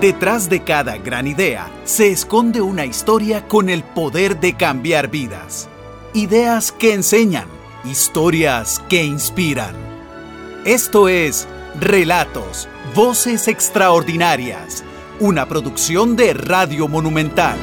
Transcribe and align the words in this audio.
Detrás 0.00 0.48
de 0.48 0.62
cada 0.62 0.96
gran 0.96 1.26
idea 1.26 1.68
se 1.82 2.12
esconde 2.12 2.60
una 2.60 2.86
historia 2.86 3.48
con 3.48 3.68
el 3.68 3.82
poder 3.82 4.38
de 4.38 4.54
cambiar 4.54 5.10
vidas. 5.10 5.68
Ideas 6.14 6.70
que 6.70 6.94
enseñan, 6.94 7.48
historias 7.84 8.80
que 8.88 9.02
inspiran. 9.02 9.74
Esto 10.64 11.08
es 11.08 11.48
Relatos, 11.80 12.68
Voces 12.94 13.48
Extraordinarias, 13.48 14.84
una 15.18 15.48
producción 15.48 16.14
de 16.14 16.32
Radio 16.32 16.86
Monumental. 16.86 17.58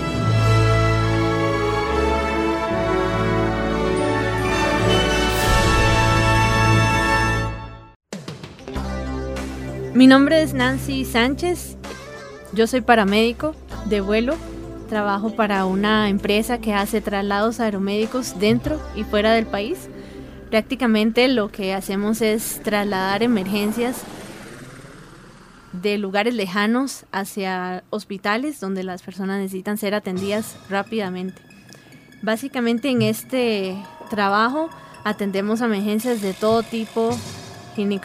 Mi 9.93 10.07
nombre 10.07 10.41
es 10.41 10.54
Nancy 10.54 11.05
Sánchez 11.05 11.75
yo 12.55 12.68
soy 12.68 12.82
paramédico 12.82 13.54
de 13.86 14.00
vuelo, 14.00 14.36
trabajo 14.87 15.36
para 15.36 15.65
una 15.65 16.09
empresa 16.09 16.59
que 16.59 16.73
hace 16.73 17.01
traslados 17.01 17.59
aeromédicos 17.59 18.39
dentro 18.39 18.79
y 18.96 19.04
fuera 19.04 19.33
del 19.33 19.46
país. 19.46 19.89
Prácticamente 20.50 21.27
lo 21.27 21.49
que 21.49 21.73
hacemos 21.73 22.21
es 22.21 22.61
trasladar 22.63 23.23
emergencias 23.23 24.04
de 25.73 25.97
lugares 25.97 26.33
lejanos 26.33 27.05
hacia 27.11 27.83
hospitales 27.89 28.61
donde 28.61 28.83
las 28.83 29.01
personas 29.01 29.39
necesitan 29.39 29.77
ser 29.77 29.93
atendidas 29.93 30.55
rápidamente. 30.69 31.41
Básicamente 32.22 32.89
en 32.89 33.02
este 33.02 33.75
trabajo 34.09 34.69
atendemos 35.03 35.59
emergencias 35.59 36.22
de 36.22 36.33
todo 36.33 36.63
tipo, 36.63 37.09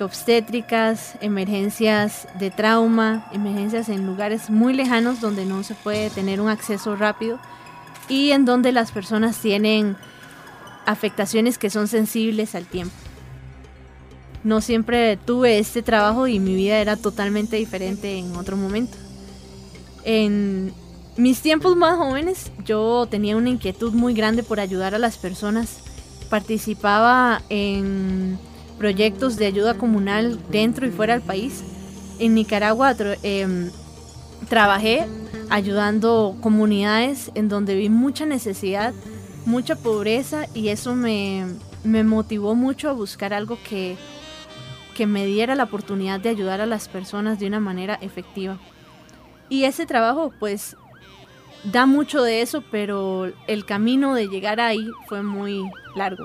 obstétricas, 0.01 1.15
emergencias 1.21 2.27
de 2.39 2.51
trauma, 2.51 3.27
emergencias 3.33 3.89
en 3.89 4.07
lugares 4.07 4.51
muy 4.51 4.73
lejanos 4.73 5.21
donde 5.21 5.45
no 5.45 5.63
se 5.63 5.75
puede 5.75 6.11
tener 6.11 6.41
un 6.41 6.49
acceso 6.49 6.97
rápido 6.97 7.39
y 8.09 8.33
en 8.33 8.45
donde 8.45 8.73
las 8.73 8.91
personas 8.91 9.39
tienen 9.39 9.97
afectaciones 10.87 11.57
que 11.57 11.71
son 11.71 11.87
sensibles 11.87 12.55
al 12.55 12.67
tiempo. 12.67 12.95
No 14.43 14.61
siempre 14.61 15.17
tuve 15.17 15.59
este 15.59 15.83
trabajo 15.83 16.27
y 16.27 16.41
mi 16.41 16.55
vida 16.55 16.79
era 16.79 16.97
totalmente 16.97 17.57
diferente 17.57 18.19
en 18.19 18.35
otro 18.37 18.57
momento. 18.57 18.97
En 20.05 20.73
mis 21.17 21.41
tiempos 21.41 21.77
más 21.77 21.97
jóvenes 21.97 22.51
yo 22.65 23.07
tenía 23.09 23.37
una 23.37 23.51
inquietud 23.51 23.93
muy 23.93 24.15
grande 24.15 24.43
por 24.43 24.59
ayudar 24.59 24.95
a 24.95 24.99
las 24.99 25.17
personas. 25.17 25.79
Participaba 26.29 27.43
en 27.51 28.39
proyectos 28.81 29.37
de 29.37 29.45
ayuda 29.45 29.75
comunal 29.75 30.41
dentro 30.49 30.87
y 30.87 30.91
fuera 30.91 31.13
del 31.13 31.23
país. 31.23 31.63
En 32.19 32.35
Nicaragua 32.35 32.97
em, 33.23 33.71
trabajé 34.49 35.07
ayudando 35.51 36.35
comunidades 36.41 37.31
en 37.35 37.51
donde 37.51 37.75
vi 37.75 37.91
mucha 37.91 38.25
necesidad, 38.25 38.95
mucha 39.45 39.77
pobreza 39.77 40.47
y 40.55 40.69
eso 40.69 40.95
me, 40.95 41.45
me 41.85 42.05
motivó 42.05 42.55
mucho 42.55 42.89
a 42.89 42.95
buscar 42.95 43.35
algo 43.35 43.59
que, 43.69 43.99
que 44.97 45.07
me 45.07 45.27
diera 45.27 45.55
la 45.55 45.65
oportunidad 45.65 46.19
de 46.19 46.31
ayudar 46.31 46.63
a 46.63 46.67
las 46.67 46.89
personas 46.89 47.39
de 47.39 47.49
una 47.49 47.61
manera 47.61 47.99
efectiva. 48.01 48.59
Y 49.51 49.65
ese 49.65 49.85
trabajo 49.85 50.33
pues 50.41 50.75
da 51.65 51.85
mucho 51.85 52.23
de 52.23 52.41
eso, 52.41 52.65
pero 52.71 53.31
el 53.47 53.67
camino 53.67 54.15
de 54.15 54.29
llegar 54.29 54.59
ahí 54.59 54.89
fue 55.07 55.23
muy 55.23 55.71
largo, 55.95 56.25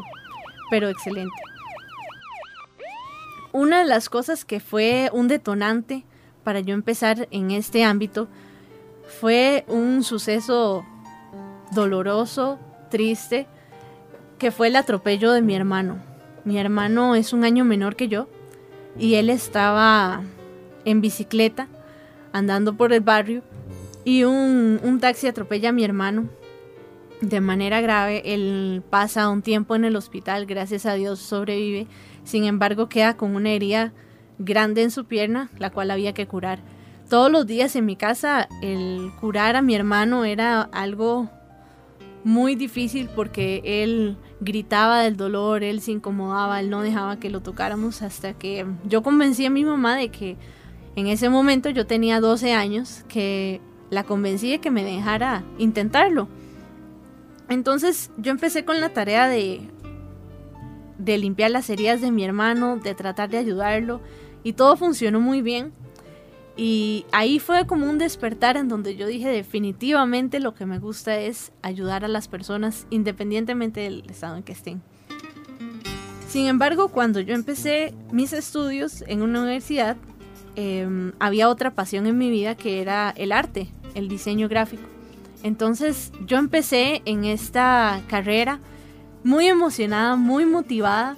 pero 0.69 0.87
excelente 0.87 1.35
una 3.55 3.79
de 3.79 3.85
las 3.85 4.09
cosas 4.09 4.43
que 4.43 4.59
fue 4.59 5.09
un 5.13 5.29
detonante 5.29 6.03
para 6.43 6.59
yo 6.59 6.73
empezar 6.73 7.29
en 7.31 7.51
este 7.51 7.85
ámbito 7.85 8.27
fue 9.21 9.63
un 9.69 10.03
suceso 10.03 10.85
doloroso, 11.71 12.59
triste, 12.91 13.47
que 14.39 14.51
fue 14.51 14.67
el 14.67 14.75
atropello 14.75 15.31
de 15.31 15.41
mi 15.41 15.55
hermano. 15.55 15.99
Mi 16.43 16.57
hermano 16.57 17.15
es 17.15 17.31
un 17.31 17.45
año 17.45 17.63
menor 17.63 17.95
que 17.95 18.09
yo 18.09 18.27
y 18.99 19.15
él 19.15 19.29
estaba 19.29 20.21
en 20.83 20.99
bicicleta 20.99 21.69
andando 22.33 22.75
por 22.75 22.91
el 22.91 22.99
barrio 22.99 23.41
y 24.03 24.25
un, 24.25 24.99
taxi 24.99 25.27
atropella 25.27 25.69
a 25.69 25.71
mi 25.71 25.85
hermano 25.85 26.27
de 27.21 27.41
manera 27.41 27.81
grave. 27.81 28.21
Él 28.25 28.83
pasa 28.89 29.29
un 29.29 29.41
tiempo 29.41 29.75
en 29.75 29.85
el 29.85 29.95
hospital, 29.95 30.45
gracias 30.45 30.85
a 30.85 30.93
Dios 30.93 31.19
sobrevive 31.19 31.87
sin 32.25 32.43
embargo, 32.43 32.89
queda 32.89 33.15
con 33.15 33.35
una 33.35 33.51
herida 33.51 33.93
grande 34.39 34.81
en 34.81 34.91
su 34.91 35.05
pierna, 35.05 35.49
la 35.57 35.69
cual 35.69 35.91
había 35.91 36.13
que 36.13 36.27
curar. 36.27 36.59
Todos 37.07 37.31
los 37.31 37.45
días 37.45 37.75
en 37.75 37.85
mi 37.85 37.95
casa 37.95 38.49
el 38.61 39.11
curar 39.21 39.55
a 39.55 39.61
mi 39.61 39.75
hermano 39.75 40.25
era 40.25 40.63
algo 40.63 41.29
muy 42.23 42.55
difícil 42.55 43.07
porque 43.15 43.61
él 43.63 44.17
gritaba 44.41 45.01
del 45.01 45.15
dolor, 45.15 45.63
él 45.63 45.81
se 45.81 45.91
incomodaba, 45.91 46.59
él 46.59 46.71
no 46.71 46.81
dejaba 46.81 47.19
que 47.19 47.29
lo 47.29 47.41
tocáramos 47.41 48.01
hasta 48.01 48.33
que 48.33 48.65
yo 48.85 49.03
convencí 49.03 49.45
a 49.45 49.51
mi 49.51 49.63
mamá 49.63 49.95
de 49.95 50.09
que 50.09 50.35
en 50.95 51.05
ese 51.05 51.29
momento 51.29 51.69
yo 51.69 51.85
tenía 51.85 52.19
12 52.19 52.53
años, 52.53 53.05
que 53.07 53.61
la 53.91 54.03
convencí 54.03 54.49
de 54.49 54.59
que 54.59 54.71
me 54.71 54.83
dejara 54.83 55.43
intentarlo. 55.59 56.27
Entonces 57.49 58.11
yo 58.17 58.31
empecé 58.31 58.65
con 58.65 58.79
la 58.81 58.89
tarea 58.89 59.27
de 59.27 59.69
de 60.97 61.17
limpiar 61.17 61.51
las 61.51 61.69
heridas 61.69 62.01
de 62.01 62.11
mi 62.11 62.23
hermano, 62.23 62.77
de 62.77 62.95
tratar 62.95 63.29
de 63.29 63.37
ayudarlo 63.37 64.01
y 64.43 64.53
todo 64.53 64.77
funcionó 64.77 65.19
muy 65.19 65.41
bien. 65.41 65.73
Y 66.57 67.05
ahí 67.11 67.39
fue 67.39 67.67
como 67.67 67.89
un 67.89 67.97
despertar 67.97 68.55
en 68.55 68.69
donde 68.69 68.95
yo 68.95 69.07
dije 69.07 69.27
definitivamente 69.27 70.39
lo 70.39 70.55
que 70.55 70.65
me 70.65 70.79
gusta 70.79 71.19
es 71.19 71.51
ayudar 71.61 72.05
a 72.05 72.07
las 72.07 72.29
personas 72.29 72.87
independientemente 72.89 73.81
del 73.81 74.03
estado 74.09 74.37
en 74.37 74.43
que 74.43 74.53
estén. 74.53 74.81
Sin 76.29 76.47
embargo, 76.47 76.89
cuando 76.89 77.19
yo 77.19 77.33
empecé 77.33 77.93
mis 78.11 78.31
estudios 78.31 79.03
en 79.07 79.21
una 79.21 79.41
universidad, 79.41 79.97
em, 80.55 81.11
había 81.19 81.49
otra 81.49 81.71
pasión 81.71 82.07
en 82.07 82.17
mi 82.17 82.29
vida 82.29 82.55
que 82.55 82.81
era 82.81 83.13
el 83.17 83.33
arte, 83.33 83.69
el 83.93 84.07
diseño 84.07 84.47
gráfico. 84.47 84.94
Entonces 85.45 86.11
yo 86.25 86.39
empecé 86.39 87.03
en 87.05 87.23
esta 87.23 88.01
carrera 88.07 88.59
muy 89.23 89.45
emocionada, 89.45 90.15
muy 90.15 90.43
motivada. 90.43 91.17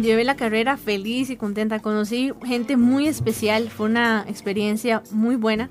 Llevé 0.00 0.22
la 0.22 0.36
carrera 0.36 0.76
feliz 0.76 1.28
y 1.28 1.36
contenta. 1.36 1.80
Conocí 1.80 2.30
gente 2.44 2.76
muy 2.76 3.08
especial. 3.08 3.68
Fue 3.68 3.86
una 3.86 4.24
experiencia 4.28 5.02
muy 5.10 5.34
buena. 5.34 5.68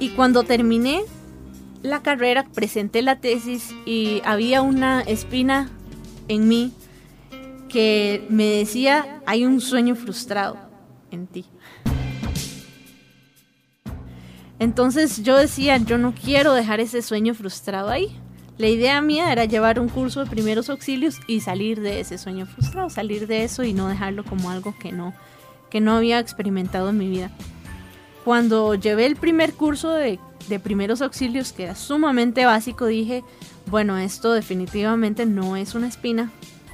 Y 0.00 0.08
cuando 0.08 0.42
terminé 0.42 1.02
la 1.82 2.02
carrera, 2.02 2.44
presenté 2.52 3.02
la 3.02 3.20
tesis 3.20 3.72
y 3.86 4.20
había 4.24 4.60
una 4.60 5.02
espina 5.02 5.70
en 6.26 6.48
mí 6.48 6.72
que 7.68 8.26
me 8.30 8.46
decía, 8.46 9.20
hay 9.26 9.46
un 9.46 9.60
sueño 9.60 9.94
frustrado 9.94 10.56
en 11.12 11.28
ti. 11.28 11.44
Entonces 14.58 15.22
yo 15.22 15.36
decía, 15.36 15.76
yo 15.78 15.98
no 15.98 16.14
quiero 16.14 16.52
dejar 16.54 16.80
ese 16.80 17.02
sueño 17.02 17.34
frustrado 17.34 17.90
ahí. 17.90 18.16
La 18.56 18.66
idea 18.66 19.00
mía 19.00 19.30
era 19.30 19.44
llevar 19.44 19.78
un 19.78 19.88
curso 19.88 20.24
de 20.24 20.30
primeros 20.30 20.68
auxilios 20.68 21.20
y 21.28 21.40
salir 21.40 21.80
de 21.80 22.00
ese 22.00 22.18
sueño 22.18 22.44
frustrado, 22.44 22.90
salir 22.90 23.28
de 23.28 23.44
eso 23.44 23.62
y 23.62 23.72
no 23.72 23.86
dejarlo 23.86 24.24
como 24.24 24.50
algo 24.50 24.74
que 24.76 24.90
no, 24.90 25.14
que 25.70 25.80
no 25.80 25.92
había 25.92 26.18
experimentado 26.18 26.90
en 26.90 26.98
mi 26.98 27.08
vida. 27.08 27.30
Cuando 28.24 28.74
llevé 28.74 29.06
el 29.06 29.14
primer 29.14 29.54
curso 29.54 29.92
de, 29.92 30.18
de 30.48 30.58
primeros 30.58 31.02
auxilios, 31.02 31.52
que 31.52 31.64
era 31.64 31.76
sumamente 31.76 32.46
básico, 32.46 32.86
dije, 32.86 33.22
bueno, 33.66 33.96
esto 33.96 34.32
definitivamente 34.32 35.24
no 35.24 35.56
es 35.56 35.76
una 35.76 35.86
espina, 35.86 36.32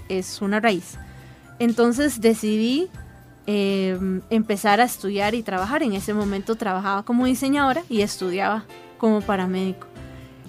es 0.09 0.41
una 0.41 0.61
raíz. 0.61 0.97
Entonces 1.59 2.23
decidí 2.23 2.89
em, 3.47 4.23
empezar 4.31 4.81
a 4.81 4.85
estudiar 4.85 5.35
y 5.35 5.43
trabajar. 5.43 5.83
En 5.83 5.93
ese 5.93 6.15
momento 6.15 6.57
trabajaba 6.57 7.03
como 7.03 7.27
diseñadora 7.27 7.83
y 7.89 8.03
estudiaba 8.03 8.65
como 8.99 9.21
paramédico. 9.21 9.87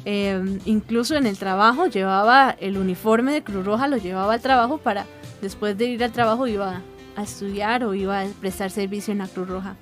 Em, 0.05 0.59
incluso 0.65 1.15
en 1.15 1.25
el 1.25 1.37
trabajo 1.37 1.87
llevaba 1.87 2.55
el 2.59 2.77
uniforme 2.77 3.33
de 3.33 3.43
Cruz 3.43 3.65
Roja, 3.65 3.87
lo 3.87 3.97
llevaba 3.97 4.33
al 4.33 4.41
trabajo 4.41 4.77
para 4.77 5.05
después 5.41 5.77
de 5.77 5.85
ir 5.85 6.03
al 6.03 6.11
trabajo 6.11 6.47
iba 6.47 6.81
a 7.15 7.23
estudiar 7.23 7.83
o 7.83 7.93
iba 7.93 8.21
a 8.21 8.25
prestar 8.39 8.71
servicio 8.71 9.11
en 9.11 9.19
la 9.19 9.27
Cruz 9.27 9.47
Roja. 9.47 9.75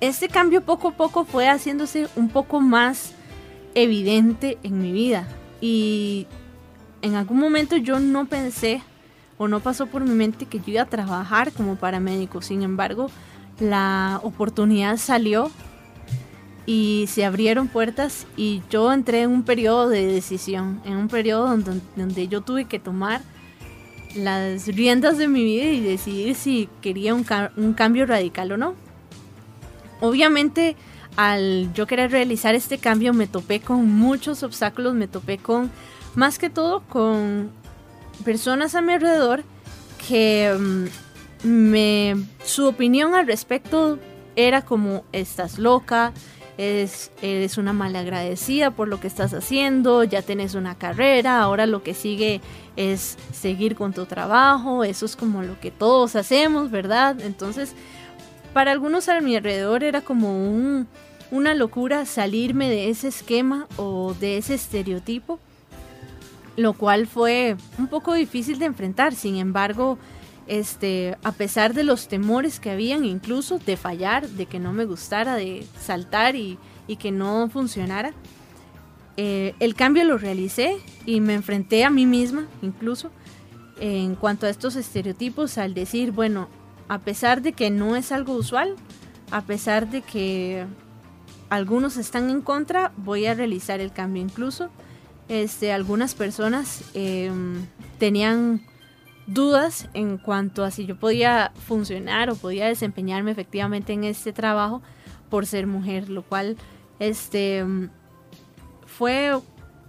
Este 0.00 0.28
cambio 0.28 0.60
poco 0.60 0.88
a 0.88 0.92
poco 0.92 1.24
fue 1.24 1.48
haciéndose 1.48 2.08
un 2.14 2.28
poco 2.28 2.60
más 2.60 3.12
evidente 3.74 4.58
en 4.62 4.82
mi 4.82 4.92
vida 4.92 5.26
y 5.60 6.26
en 7.00 7.14
algún 7.14 7.38
momento 7.38 7.76
yo 7.76 8.00
no 8.00 8.26
pensé 8.26 8.82
o 9.38 9.48
no 9.48 9.60
pasó 9.60 9.86
por 9.86 10.02
mi 10.02 10.14
mente 10.14 10.46
que 10.46 10.58
yo 10.58 10.64
iba 10.66 10.82
a 10.82 10.86
trabajar 10.86 11.52
como 11.52 11.76
paramédico. 11.76 12.42
Sin 12.42 12.62
embargo, 12.62 13.10
la 13.58 14.20
oportunidad 14.22 14.96
salió 14.96 15.50
y 16.66 17.06
se 17.08 17.24
abrieron 17.24 17.68
puertas 17.68 18.26
y 18.36 18.62
yo 18.70 18.92
entré 18.92 19.22
en 19.22 19.30
un 19.30 19.42
periodo 19.42 19.88
de 19.88 20.06
decisión, 20.06 20.80
en 20.84 20.96
un 20.96 21.08
periodo 21.08 21.48
donde, 21.48 21.80
donde 21.96 22.28
yo 22.28 22.40
tuve 22.40 22.64
que 22.64 22.78
tomar 22.78 23.20
las 24.14 24.66
riendas 24.68 25.18
de 25.18 25.28
mi 25.28 25.44
vida 25.44 25.64
y 25.64 25.80
decidir 25.80 26.34
si 26.34 26.68
quería 26.80 27.14
un, 27.14 27.26
un, 27.56 27.74
cambio 27.74 28.06
radical 28.06 28.52
o 28.52 28.56
no. 28.56 28.74
Obviamente, 30.00 30.76
al 31.16 31.72
yo 31.74 31.86
querer 31.86 32.12
realizar 32.12 32.54
este 32.54 32.78
cambio, 32.78 33.12
me 33.12 33.26
topé 33.26 33.60
con 33.60 33.90
muchos 33.90 34.42
obstáculos, 34.42 34.94
me 34.94 35.08
topé 35.08 35.38
con, 35.38 35.70
más 36.14 36.38
que 36.38 36.48
todo, 36.48 36.82
con 36.88 37.50
personas 38.24 38.74
a 38.74 38.80
mi 38.80 38.92
alrededor 38.92 39.44
que 40.08 40.54
mm, 40.58 41.48
me, 41.48 42.16
su 42.44 42.66
opinión 42.66 43.14
al 43.14 43.26
respecto 43.26 43.98
era 44.36 44.62
como, 44.62 45.04
estás 45.12 45.58
loca, 45.58 46.12
eres, 46.58 47.10
eres 47.22 47.58
una 47.58 47.72
malagradecida 47.72 48.70
por 48.70 48.88
lo 48.88 49.00
que 49.00 49.06
estás 49.06 49.34
haciendo, 49.34 50.04
ya 50.04 50.22
tienes 50.22 50.54
una 50.54 50.76
carrera, 50.76 51.40
ahora 51.40 51.66
lo 51.66 51.82
que 51.82 51.94
sigue 51.94 52.40
es 52.76 53.16
seguir 53.32 53.76
con 53.76 53.92
tu 53.92 54.06
trabajo, 54.06 54.84
eso 54.84 55.06
es 55.06 55.16
como 55.16 55.42
lo 55.42 55.58
que 55.60 55.70
todos 55.70 56.16
hacemos, 56.16 56.70
¿verdad? 56.70 57.20
Entonces, 57.20 57.74
para 58.52 58.72
algunos 58.72 59.08
a 59.08 59.20
mi 59.20 59.36
alrededor 59.36 59.84
era 59.84 60.00
como 60.00 60.48
un, 60.48 60.86
una 61.30 61.54
locura 61.54 62.06
salirme 62.06 62.70
de 62.70 62.88
ese 62.88 63.08
esquema 63.08 63.66
o 63.76 64.14
de 64.14 64.38
ese 64.38 64.54
estereotipo, 64.54 65.38
lo 66.56 66.72
cual 66.74 67.06
fue 67.06 67.56
un 67.78 67.88
poco 67.88 68.14
difícil 68.14 68.58
de 68.58 68.66
enfrentar, 68.66 69.14
sin 69.14 69.36
embargo, 69.36 69.98
este, 70.46 71.16
a 71.22 71.32
pesar 71.32 71.74
de 71.74 71.84
los 71.84 72.08
temores 72.08 72.60
que 72.60 72.70
habían, 72.70 73.04
incluso 73.04 73.58
de 73.58 73.76
fallar, 73.76 74.28
de 74.28 74.46
que 74.46 74.58
no 74.58 74.72
me 74.72 74.84
gustara, 74.84 75.36
de 75.36 75.66
saltar 75.80 76.36
y, 76.36 76.58
que 76.98 77.10
no 77.10 77.48
funcionara, 77.48 78.12
eh, 79.16 79.54
el 79.58 79.74
cambio 79.74 80.04
lo 80.04 80.18
realicé 80.18 80.76
y 81.06 81.20
me 81.20 81.34
enfrenté 81.34 81.84
a 81.84 81.90
mí 81.90 82.06
misma, 82.06 82.46
incluso, 82.62 83.10
en 83.80 84.14
cuanto 84.14 84.46
a 84.46 84.50
estos 84.50 84.76
estereotipos, 84.76 85.58
al 85.58 85.74
decir, 85.74 86.12
bueno, 86.12 86.48
a 86.88 86.98
pesar 86.98 87.42
de 87.42 87.52
que 87.52 87.70
no 87.70 87.96
es 87.96 88.12
algo 88.12 88.34
usual, 88.34 88.76
a 89.30 89.42
pesar 89.42 89.90
de 89.90 90.02
que 90.02 90.66
algunos 91.48 91.96
están 91.96 92.30
en 92.30 92.40
contra, 92.40 92.92
voy 92.96 93.26
a 93.26 93.34
realizar 93.34 93.80
el 93.80 93.92
cambio. 93.92 94.22
Incluso, 94.22 94.70
este, 95.28 95.72
algunas 95.72 96.14
personas 96.14 96.84
em, 96.94 97.66
tenían 97.98 98.62
dudas 99.26 99.88
en 99.94 100.18
cuanto 100.18 100.64
a 100.64 100.70
si 100.70 100.86
yo 100.86 100.96
podía 100.96 101.52
funcionar 101.66 102.30
o 102.30 102.36
podía 102.36 102.66
desempeñarme 102.66 103.30
efectivamente 103.30 103.92
en 103.92 104.04
este 104.04 104.32
trabajo 104.32 104.82
por 105.30 105.46
ser 105.46 105.66
mujer, 105.66 106.10
lo 106.10 106.22
cual 106.22 106.56
este 106.98 107.64
fue 108.86 109.32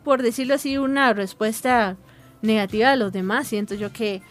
por 0.03 0.21
decirlo 0.21 0.53
así 0.53 0.77
una 0.77 1.13
respuesta 1.13 1.97
negativa 2.41 2.91
de 2.91 2.97
los 2.97 3.11
demás. 3.11 3.47
Siento 3.47 3.75
yo 3.75 3.91
que, 3.91 4.21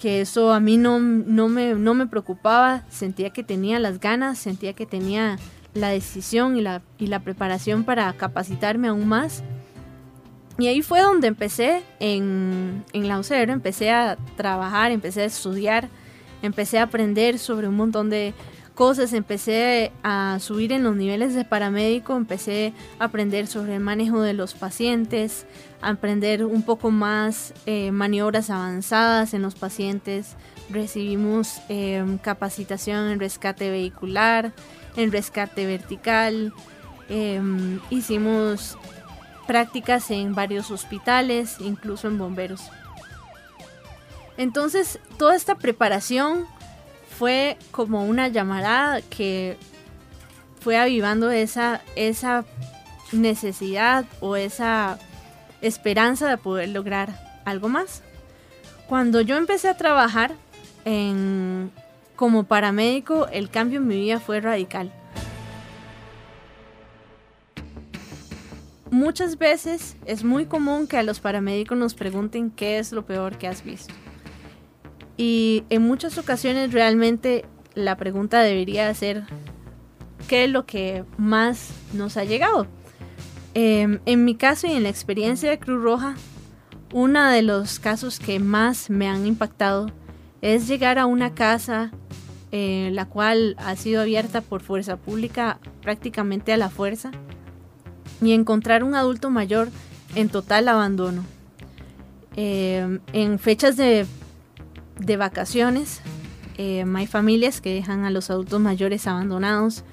que 0.00 0.20
eso 0.20 0.52
a 0.52 0.60
mí 0.60 0.76
no, 0.76 1.00
no, 1.00 1.48
me, 1.48 1.74
no 1.74 1.94
me 1.94 2.06
preocupaba, 2.06 2.84
sentía 2.90 3.30
que 3.30 3.42
tenía 3.42 3.80
las 3.80 3.98
ganas, 3.98 4.38
sentía 4.38 4.74
que 4.74 4.86
tenía 4.86 5.38
la 5.74 5.88
decisión 5.88 6.56
y 6.56 6.62
la, 6.62 6.82
y 6.98 7.08
la 7.08 7.20
preparación 7.20 7.84
para 7.84 8.12
capacitarme 8.12 8.88
aún 8.88 9.08
más 9.08 9.42
y 10.58 10.66
ahí 10.66 10.82
fue 10.82 11.00
donde 11.00 11.28
empecé 11.28 11.82
en, 12.00 12.84
en 12.92 13.08
la 13.08 13.20
UCR, 13.20 13.50
empecé 13.50 13.92
a 13.92 14.18
trabajar, 14.36 14.90
empecé 14.90 15.22
a 15.22 15.24
estudiar, 15.26 15.88
empecé 16.42 16.78
a 16.78 16.82
aprender 16.82 17.38
sobre 17.38 17.68
un 17.68 17.76
montón 17.76 18.10
de 18.10 18.34
cosas, 18.74 19.12
empecé 19.12 19.92
a 20.02 20.38
subir 20.40 20.72
en 20.72 20.82
los 20.82 20.96
niveles 20.96 21.34
de 21.34 21.44
paramédico, 21.44 22.16
empecé 22.16 22.72
a 22.98 23.04
aprender 23.04 23.46
sobre 23.46 23.74
el 23.74 23.80
manejo 23.80 24.20
de 24.20 24.34
los 24.34 24.54
pacientes, 24.54 25.46
a 25.80 25.90
aprender 25.90 26.44
un 26.44 26.62
poco 26.62 26.90
más 26.90 27.54
eh, 27.66 27.92
maniobras 27.92 28.50
avanzadas 28.50 29.34
en 29.34 29.42
los 29.42 29.54
pacientes, 29.54 30.36
recibimos 30.70 31.60
em, 31.68 32.18
capacitación 32.18 33.10
en 33.10 33.20
rescate 33.20 33.70
vehicular, 33.70 34.52
en 34.96 35.10
rescate 35.12 35.66
vertical, 35.66 36.52
em, 37.08 37.80
hicimos 37.90 38.76
prácticas 39.48 40.10
en 40.10 40.34
varios 40.34 40.70
hospitales, 40.70 41.56
incluso 41.58 42.06
en 42.06 42.18
bomberos. 42.18 42.60
Entonces, 44.36 45.00
toda 45.16 45.34
esta 45.34 45.54
preparación 45.54 46.44
fue 47.18 47.56
como 47.70 48.04
una 48.04 48.28
llamarada 48.28 49.00
que 49.00 49.56
fue 50.60 50.76
avivando 50.76 51.30
esa, 51.30 51.80
esa 51.96 52.44
necesidad 53.10 54.04
o 54.20 54.36
esa 54.36 54.98
esperanza 55.62 56.28
de 56.28 56.36
poder 56.36 56.68
lograr 56.68 57.40
algo 57.46 57.70
más. 57.70 58.02
Cuando 58.86 59.22
yo 59.22 59.38
empecé 59.38 59.68
a 59.68 59.78
trabajar 59.78 60.34
en, 60.84 61.72
como 62.16 62.44
paramédico, 62.44 63.28
el 63.28 63.48
cambio 63.48 63.78
en 63.78 63.86
mi 63.86 63.96
vida 63.96 64.20
fue 64.20 64.42
radical. 64.42 64.92
Muchas 68.90 69.38
veces 69.38 69.96
es 70.06 70.24
muy 70.24 70.46
común 70.46 70.86
que 70.86 70.96
a 70.96 71.02
los 71.02 71.20
paramédicos 71.20 71.76
nos 71.76 71.94
pregunten 71.94 72.50
qué 72.50 72.78
es 72.78 72.92
lo 72.92 73.04
peor 73.04 73.38
que 73.38 73.48
has 73.48 73.64
visto. 73.64 73.94
Y 75.16 75.64
en 75.70 75.82
muchas 75.82 76.18
ocasiones 76.18 76.72
realmente 76.72 77.44
la 77.74 77.96
pregunta 77.96 78.40
debería 78.40 78.92
ser 78.94 79.24
qué 80.28 80.44
es 80.44 80.50
lo 80.50 80.66
que 80.66 81.04
más 81.16 81.70
nos 81.92 82.16
ha 82.16 82.24
llegado. 82.24 82.66
Em, 83.54 84.00
en 84.06 84.24
mi 84.24 84.36
caso 84.36 84.66
y 84.66 84.72
en 84.72 84.84
la 84.84 84.88
experiencia 84.88 85.50
de 85.50 85.58
Cruz 85.58 85.82
Roja, 85.82 86.14
uno 86.92 87.28
de 87.28 87.42
los 87.42 87.78
casos 87.78 88.18
que 88.18 88.38
más 88.38 88.90
me 88.90 89.08
han 89.08 89.26
impactado 89.26 89.90
es 90.40 90.68
llegar 90.68 90.98
a 90.98 91.06
una 91.06 91.34
casa 91.34 91.90
eh, 92.50 92.90
la 92.92 93.04
cual 93.04 93.56
ha 93.58 93.76
sido 93.76 94.00
abierta 94.00 94.40
por 94.40 94.62
fuerza 94.62 94.96
pública 94.96 95.58
prácticamente 95.82 96.52
a 96.52 96.56
la 96.56 96.70
fuerza 96.70 97.10
y 98.20 98.32
encontrar 98.32 98.84
un 98.84 98.94
adulto 98.94 99.30
mayor 99.30 99.68
en 100.14 100.28
total 100.28 100.68
abandono. 100.68 101.24
Eh, 102.36 103.00
en 103.12 103.38
fechas 103.38 103.76
de, 103.76 104.06
vacaciones, 105.16 106.00
eh, 106.56 106.84
hay 106.94 107.06
familias 107.06 107.60
que 107.60 107.74
dejan 107.74 108.04
a 108.04 108.10
los 108.10 108.30
adultos 108.30 108.60
mayores 108.60 109.06
abandonados, 109.06 109.84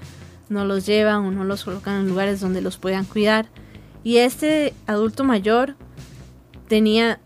no 0.50 0.66
los 0.66 0.86
llevan 0.86 1.26
o 1.26 1.32
no 1.32 1.44
los 1.44 1.64
colocan 1.64 2.02
en 2.02 2.08
lugares 2.08 2.40
donde 2.40 2.62
los 2.62 2.78
puedan 2.78 3.06
cuidar. 3.06 3.48
Y 4.04 4.18
este 4.18 4.74
adulto 4.86 5.24
mayor 5.24 5.76
tenía 6.68 7.20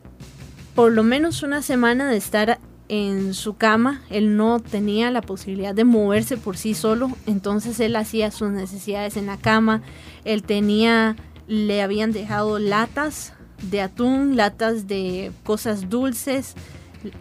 por 0.76 0.94
lo 0.94 1.04
menos 1.04 1.44
una 1.44 1.62
semana 1.62 2.10
de 2.10 2.18
estar 2.18 2.60
en 2.88 3.34
su 3.34 3.56
cama, 3.56 4.02
él 4.10 4.36
no 4.36 4.60
tenía 4.60 5.12
la 5.12 5.22
posibilidad 5.22 5.76
de 5.76 5.84
moverse 5.84 6.38
por 6.38 6.58
sí 6.58 6.74
solo, 6.74 7.12
entonces 7.28 7.80
él 7.80 7.96
hacía 7.96 8.32
sus 8.32 8.50
necesidades 8.50 9.16
en 9.16 9.28
la 9.28 9.38
cama, 9.38 9.82
él 10.26 10.44
tenía, 10.44 11.16
le 11.48 11.82
habían 11.82 12.12
dejado 12.12 12.60
latas 12.60 13.34
de 13.62 13.82
atún, 13.82 14.36
latas 14.36 14.88
de 14.88 15.32
cosas 15.44 15.90
dulces, 15.90 16.56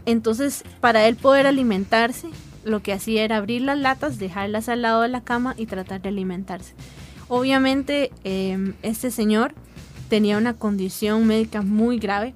entonces 0.07 0.64
para 0.81 1.07
él 1.07 1.17
poder 1.17 1.47
alimentarse, 1.47 2.28
lo 2.64 2.83
que 2.83 2.93
hacía 2.93 3.25
era 3.25 3.37
abrir 3.37 3.62
las 3.62 3.78
latas, 3.78 4.19
dejarlas 4.19 4.69
al 4.69 4.83
lado 4.83 5.02
de 5.02 5.09
la 5.09 5.23
cama 5.23 5.55
y 5.57 5.67
tratar 5.67 6.02
de 6.02 6.11
alimentarse. 6.11 6.75
Obviamente 7.28 8.11
em, 8.25 8.75
este 8.83 9.11
señor 9.11 9.55
tenía 10.09 10.38
una 10.38 10.55
condición 10.55 11.26
médica 11.26 11.62
muy 11.62 11.99
grave, 11.99 12.35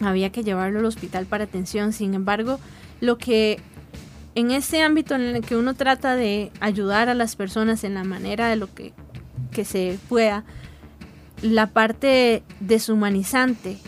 había 0.00 0.30
que 0.30 0.42
llevarlo 0.42 0.80
al 0.80 0.84
hospital 0.84 1.26
para 1.26 1.44
atención. 1.44 1.92
Sin 1.92 2.14
embargo, 2.14 2.58
lo 3.00 3.16
que 3.18 3.60
en 4.34 4.50
ese 4.50 4.82
ámbito 4.82 5.14
en 5.14 5.22
el 5.22 5.42
que 5.42 5.56
uno 5.56 5.74
trata 5.74 6.16
de 6.16 6.50
ayudar 6.60 7.08
a 7.08 7.14
las 7.14 7.36
personas 7.36 7.84
en 7.84 7.94
la 7.94 8.04
manera 8.04 8.48
de 8.48 8.56
lo 8.56 8.72
que, 8.74 8.92
que 9.54 9.64
se 9.64 9.98
pueda, 10.10 10.44
la 11.40 11.68
parte 11.68 12.42
deshumanizante 12.60 13.78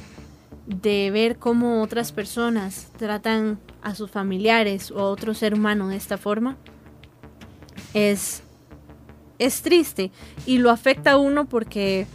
de 0.66 1.10
ver 1.10 1.36
cómo 1.36 1.82
otras 1.82 2.12
personas 2.12 2.88
tratan 2.96 3.58
a 3.82 3.94
sus 3.94 4.10
familiares 4.10 4.90
o 4.90 5.00
a 5.00 5.10
otro 5.10 5.34
ser 5.34 5.52
humano 5.52 5.88
de 5.88 5.96
esta 5.96 6.16
forma 6.16 6.56
es, 7.94 8.42
es 9.38 9.62
triste 9.62 10.10
y 10.44 10.58
lo 10.58 10.70
afecta 10.70 11.12
a 11.12 11.18
uno 11.18 11.46
porque 11.46 12.06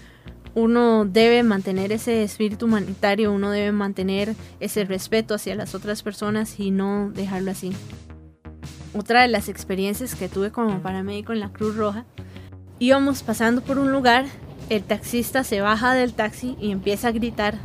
uno 0.54 1.06
debe 1.06 1.44
mantener 1.44 1.92
ese 1.92 2.24
espíritu 2.24 2.66
humanitario, 2.66 3.32
uno 3.32 3.52
debe 3.52 3.72
mantener 3.72 4.36
ese 4.60 4.84
respeto 4.84 5.34
hacia 5.34 5.56
las 5.56 5.76
otras 5.76 6.04
personas 6.04 6.60
y 6.60 6.72
no 6.72 7.10
dejarlo 7.14 7.52
así. 7.52 7.72
Otra 8.94 9.22
de 9.22 9.30
las 9.30 9.48
experiencias 9.48 10.16
que 10.16 10.28
tuve 10.28 10.52
como 10.52 10.82
paramédico 10.82 11.32
en 11.32 11.40
la 11.40 11.54
Cruz 11.54 11.78
Roja, 11.78 12.06
íbamos 12.82 13.22
pasando 13.22 13.62
por 13.62 13.78
un 13.78 13.92
lugar, 13.92 14.26
el 14.70 14.82
taxista 14.82 15.44
se 15.44 15.62
baja 15.62 15.94
del 15.94 16.14
taxi 16.14 16.58
y 16.60 16.72
empieza 16.72 17.10
a 17.10 17.12
gritar. 17.12 17.60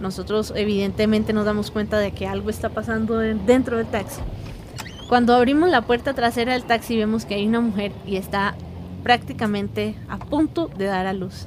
Nosotros 0.00 0.50
evidentemente 0.56 1.34
nos 1.34 1.44
damos 1.44 1.70
cuenta 1.70 1.98
de 1.98 2.12
que 2.12 2.26
algo 2.26 2.48
está 2.48 2.70
pasando 2.70 3.18
dentro 3.18 3.76
del 3.76 3.86
taxi. 3.86 4.22
Cuando 5.10 5.34
abrimos 5.34 5.68
la 5.68 5.82
puerta 5.82 6.14
trasera 6.14 6.54
del 6.54 6.64
taxi 6.64 6.96
vemos 6.96 7.26
que 7.26 7.34
hay 7.34 7.46
una 7.46 7.60
mujer 7.60 7.92
y 8.06 8.16
está 8.16 8.54
prácticamente 9.02 9.94
a 10.08 10.16
punto 10.16 10.68
de 10.68 10.86
dar 10.86 11.06
a 11.06 11.12
luz. 11.12 11.44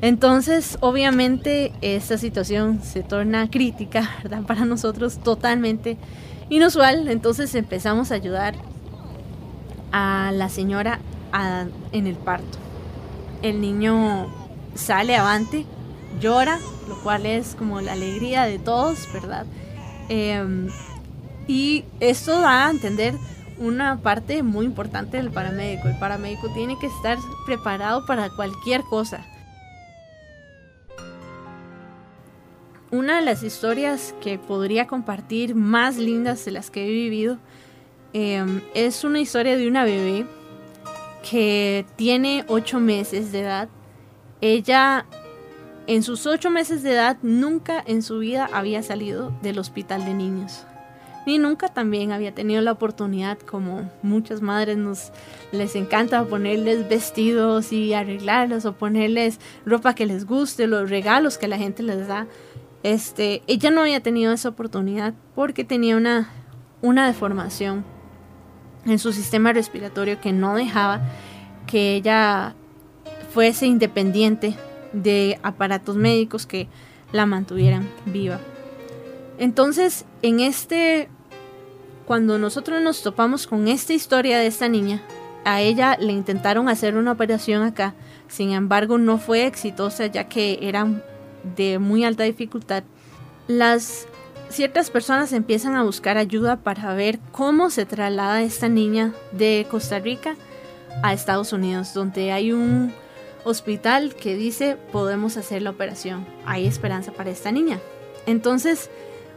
Entonces, 0.00 0.78
obviamente, 0.80 1.74
esta 1.82 2.16
situación 2.16 2.80
se 2.82 3.02
torna 3.02 3.50
crítica, 3.50 4.08
¿verdad? 4.22 4.42
Para 4.44 4.64
nosotros 4.64 5.18
totalmente 5.18 5.98
inusual. 6.48 7.08
Entonces 7.08 7.54
empezamos 7.54 8.10
a 8.10 8.14
ayudar 8.14 8.54
a 9.92 10.32
la 10.32 10.48
señora 10.48 10.98
en 11.32 12.06
el 12.06 12.16
parto. 12.16 12.58
El 13.42 13.60
niño 13.60 14.28
sale 14.74 15.16
avante, 15.16 15.66
llora, 16.20 16.58
lo 16.88 16.96
cual 17.02 17.26
es 17.26 17.54
como 17.54 17.80
la 17.80 17.92
alegría 17.92 18.44
de 18.44 18.58
todos, 18.58 19.08
¿verdad? 19.12 19.46
Em, 20.08 20.68
y 21.46 21.84
esto 22.00 22.40
da 22.40 22.66
a 22.66 22.70
entender 22.70 23.14
una 23.58 23.98
parte 24.00 24.42
muy 24.42 24.66
importante 24.66 25.16
del 25.16 25.30
paramédico. 25.30 25.88
El 25.88 25.98
paramédico 25.98 26.52
tiene 26.54 26.78
que 26.78 26.86
estar 26.86 27.18
preparado 27.46 28.04
para 28.06 28.30
cualquier 28.30 28.82
cosa. 28.82 29.24
Una 32.90 33.20
de 33.20 33.24
las 33.24 33.42
historias 33.42 34.14
que 34.20 34.38
podría 34.38 34.86
compartir 34.86 35.54
más 35.54 35.96
lindas 35.96 36.44
de 36.44 36.50
las 36.50 36.70
que 36.70 36.84
he 36.84 36.90
vivido 36.90 37.38
em, 38.12 38.60
es 38.74 39.02
una 39.02 39.18
historia 39.18 39.56
de 39.56 39.66
una 39.66 39.84
bebé 39.84 40.26
que 41.28 41.86
tiene 41.96 42.44
ocho 42.48 42.80
meses 42.80 43.32
de 43.32 43.40
edad. 43.40 43.68
Ella 44.40 45.06
en 45.86 46.02
sus 46.02 46.26
ocho 46.26 46.50
meses 46.50 46.82
de 46.82 46.92
edad 46.92 47.16
nunca 47.22 47.82
en 47.84 48.02
su 48.02 48.20
vida 48.20 48.48
había 48.52 48.82
salido 48.82 49.32
del 49.42 49.58
hospital 49.58 50.04
de 50.04 50.14
niños. 50.14 50.64
Ni 51.26 51.38
nunca 51.38 51.68
también 51.68 52.10
había 52.10 52.34
tenido 52.34 52.62
la 52.62 52.72
oportunidad, 52.72 53.38
como 53.38 53.90
muchas 54.02 54.42
madres 54.42 54.76
nos 54.76 55.12
les 55.52 55.76
encanta 55.76 56.24
ponerles 56.24 56.88
vestidos 56.88 57.72
y 57.72 57.94
arreglarlos 57.94 58.64
o 58.64 58.74
ponerles 58.74 59.38
ropa 59.64 59.94
que 59.94 60.06
les 60.06 60.26
guste, 60.26 60.66
los 60.66 60.90
regalos 60.90 61.38
que 61.38 61.46
la 61.46 61.58
gente 61.58 61.82
les 61.82 62.08
da. 62.08 62.26
Este, 62.82 63.42
ella 63.46 63.70
no 63.70 63.82
había 63.82 64.02
tenido 64.02 64.32
esa 64.32 64.48
oportunidad 64.48 65.14
porque 65.36 65.62
tenía 65.64 65.96
una, 65.96 66.30
una 66.80 67.06
deformación 67.06 67.84
en 68.84 68.98
su 68.98 69.12
sistema 69.12 69.52
respiratorio 69.52 70.20
que 70.20 70.32
no 70.32 70.54
dejaba 70.54 71.02
que 71.66 71.94
ella 71.94 72.54
fuese 73.32 73.66
independiente 73.66 74.56
de 74.92 75.38
aparatos 75.42 75.96
médicos 75.96 76.46
que 76.46 76.68
la 77.12 77.26
mantuvieran 77.26 77.88
viva. 78.06 78.40
Entonces, 79.38 80.04
en 80.22 80.40
este, 80.40 81.08
cuando 82.06 82.38
nosotros 82.38 82.82
nos 82.82 83.02
topamos 83.02 83.46
con 83.46 83.68
esta 83.68 83.92
historia 83.92 84.38
de 84.38 84.46
esta 84.46 84.68
niña, 84.68 85.02
a 85.44 85.60
ella 85.60 85.96
le 85.98 86.12
intentaron 86.12 86.68
hacer 86.68 86.96
una 86.96 87.12
operación 87.12 87.62
acá, 87.62 87.94
sin 88.28 88.52
embargo 88.52 88.98
no 88.98 89.18
fue 89.18 89.46
exitosa 89.46 90.06
ya 90.06 90.28
que 90.28 90.58
era 90.62 90.86
de 91.56 91.78
muy 91.78 92.04
alta 92.04 92.22
dificultad. 92.24 92.84
Las 93.48 94.06
ciertas 94.52 94.90
personas 94.90 95.32
empiezan 95.32 95.74
a 95.74 95.82
buscar 95.82 96.18
ayuda 96.18 96.56
para 96.56 96.94
ver 96.94 97.18
cómo 97.32 97.70
se 97.70 97.86
traslada 97.86 98.42
esta 98.42 98.68
niña 98.68 99.12
de 99.32 99.66
Costa 99.70 99.98
Rica 99.98 100.36
a 101.02 101.12
Estados 101.12 101.52
Unidos, 101.52 101.94
donde 101.94 102.32
hay 102.32 102.52
un 102.52 102.92
hospital 103.44 104.14
que 104.14 104.36
dice 104.36 104.76
podemos 104.92 105.36
hacer 105.36 105.62
la 105.62 105.70
operación, 105.70 106.26
hay 106.44 106.66
esperanza 106.66 107.12
para 107.12 107.30
esta 107.30 107.50
niña. 107.50 107.80
Entonces, 108.26 108.90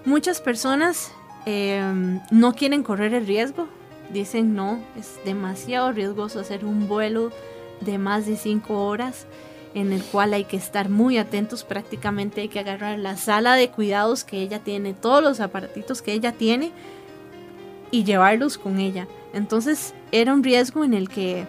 muchas 0.04 0.42
personas 0.42 1.12
em, 1.46 2.20
no 2.30 2.54
quieren 2.54 2.84
correr 2.84 3.14
el 3.14 3.26
riesgo, 3.26 3.68
dicen 4.12 4.54
no, 4.54 4.80
es 5.00 5.18
demasiado 5.24 5.92
riesgoso 5.94 6.42
hacer 6.42 6.66
un 6.66 6.88
vuelo 6.88 7.32
de 7.82 7.98
más 7.98 8.26
de 8.26 8.36
5 8.36 8.86
horas 8.86 9.26
en 9.76 9.92
el 9.92 10.02
cual 10.02 10.34
hay 10.34 10.46
que 10.46 10.58
estar 10.58 10.90
muy 10.90 11.18
atentos, 11.18 11.66
prácticamente 11.66 12.42
hay 12.42 12.48
que 12.48 12.60
agarrar 12.60 12.98
la 12.98 13.18
sala 13.18 13.56
de 13.56 13.70
cuidados 13.70 14.24
que 14.24 14.42
ella 14.42 14.60
tiene, 14.60 14.94
todos 14.94 15.22
los 15.22 15.42
aparatitos 15.42 16.02
que 16.02 16.14
ella 16.14 16.32
tiene 16.32 16.72
y 17.92 18.06
llevarlos 18.06 18.58
con 18.58 18.80
ella. 18.80 19.08
Entonces 19.34 19.94
era 20.14 20.34
un 20.34 20.44
riesgo 20.44 20.86
en 20.86 20.94
el 20.94 21.10
que 21.10 21.46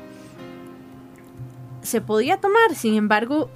se 1.83 2.00
podía 2.00 2.38
tomar, 2.38 2.75
sin 2.75 2.97
embargo, 2.97 3.49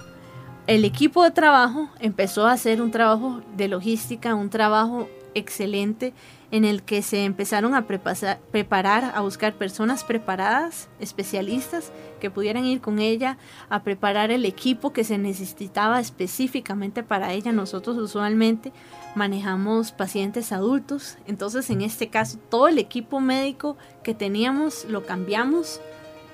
el 0.67 0.85
equipo 0.85 1.23
de 1.25 1.31
trabajo 1.31 1.89
empezó 1.99 2.47
a 2.47 2.53
hacer 2.53 2.81
un 2.81 2.91
trabajo 2.91 3.41
de 3.57 3.67
logística, 3.67 4.35
un 4.35 4.49
trabajo 4.49 5.09
excelente 5.33 6.13
en 6.51 6.65
el 6.65 6.83
que 6.83 7.01
se 7.01 7.23
empezaron 7.23 7.73
a 7.75 7.87
preparar, 7.87 9.11
a 9.15 9.21
buscar 9.21 9.53
personas 9.53 10.03
preparadas, 10.03 10.89
especialistas, 10.99 11.91
que 12.19 12.29
pudieran 12.29 12.65
ir 12.65 12.81
con 12.81 12.99
ella, 12.99 13.37
a 13.69 13.83
preparar 13.83 14.31
el 14.31 14.45
equipo 14.45 14.91
que 14.91 15.03
se 15.03 15.17
necesitaba 15.17 15.99
específicamente 15.99 17.03
para 17.03 17.31
ella. 17.31 17.51
Nosotros 17.51 17.97
usualmente 17.97 18.73
manejamos 19.15 19.91
pacientes 19.91 20.51
adultos, 20.51 21.17
entonces 21.25 21.69
en 21.69 21.81
este 21.81 22.09
caso 22.09 22.37
todo 22.49 22.67
el 22.67 22.77
equipo 22.77 23.19
médico 23.19 23.77
que 24.03 24.13
teníamos 24.13 24.85
lo 24.85 25.05
cambiamos 25.05 25.79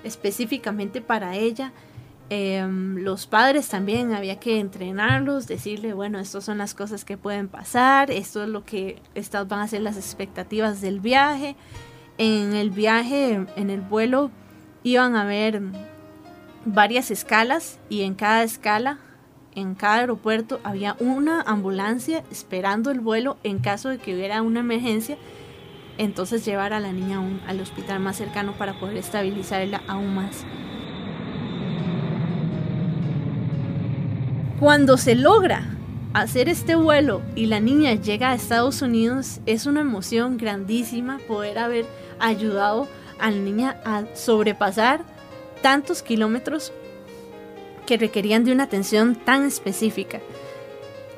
específicamente 0.04 1.02
para 1.02 1.36
ella 1.36 1.74
Em, 2.30 2.98
los 2.98 3.26
padres 3.26 3.70
también 3.70 4.14
había 4.14 4.38
que 4.38 4.60
entrenarlos, 4.60 5.48
decirle, 5.48 5.94
bueno, 5.94 6.20
estas 6.20 6.44
son 6.44 6.58
las 6.58 6.74
cosas 6.74 7.06
que 7.06 7.18
pueden 7.18 7.48
pasar, 7.48 8.12
esto 8.12 8.44
es 8.44 8.50
lo 8.50 8.66
que 8.66 9.02
estas 9.16 9.48
van 9.48 9.62
a 9.62 9.68
ser 9.68 9.82
las 9.82 9.96
expectativas 9.96 10.82
del 10.82 11.00
viaje. 11.00 11.56
En 12.18 12.54
el 12.54 12.70
viaje, 12.70 13.46
en 13.56 13.70
el 13.70 13.80
vuelo, 13.80 14.32
iban 14.84 15.16
a 15.16 15.22
haber 15.22 15.62
varias 16.66 17.12
escalas 17.12 17.80
y 17.88 18.02
en 18.02 18.14
cada 18.14 18.44
escala, 18.44 19.00
en 19.56 19.74
cada 19.74 20.02
aeropuerto, 20.02 20.60
había 20.64 20.98
una 21.00 21.42
ambulancia 21.42 22.24
esperando 22.30 22.92
el 22.92 23.00
vuelo 23.00 23.38
en 23.44 23.60
caso 23.60 23.88
de 23.88 24.00
que 24.00 24.14
hubiera 24.14 24.42
una 24.42 24.60
emergencia. 24.60 25.18
Entonces 25.98 26.46
llevar 26.46 26.74
a 26.74 26.80
la 26.80 26.92
niña 26.92 27.22
al 27.48 27.62
hospital 27.62 28.00
más 28.00 28.18
cercano 28.18 28.54
para 28.54 28.80
poder 28.80 28.98
estabilizarla 28.98 29.82
aún 29.88 30.14
más. 30.14 30.46
Cuando 34.60 34.98
se 34.98 35.14
logra 35.14 35.66
hacer 36.16 36.50
este 36.50 36.74
vuelo 36.74 37.22
y 37.36 37.46
la 37.46 37.60
niña 37.60 37.94
llega 37.94 38.32
a 38.32 38.34
Estados 38.34 38.82
Unidos, 38.82 39.40
es 39.46 39.68
una 39.68 39.82
emoción 39.82 40.38
grandísima 40.38 41.20
poder 41.28 41.60
haber 41.60 41.86
ayudado 42.18 42.88
a 43.20 43.30
la 43.30 43.38
niña 43.38 43.80
a 43.86 44.06
sobrepasar 44.16 45.02
tantos 45.62 46.02
kilómetros 46.02 46.74
que 47.86 47.98
requerían 47.98 48.46
de 48.46 48.52
una 48.52 48.64
atención 48.64 49.16
tan 49.16 49.46
específica. 49.46 50.22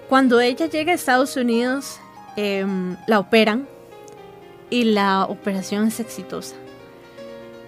Cuando 0.10 0.42
ella 0.42 0.66
llega 0.66 0.92
a 0.92 0.96
Estados 0.96 1.38
Unidos, 1.38 1.98
em, 2.36 2.98
la 3.08 3.20
operan 3.20 3.70
y 4.70 4.84
la 4.84 5.24
operación 5.24 5.88
es 5.88 6.02
exitosa. 6.02 6.58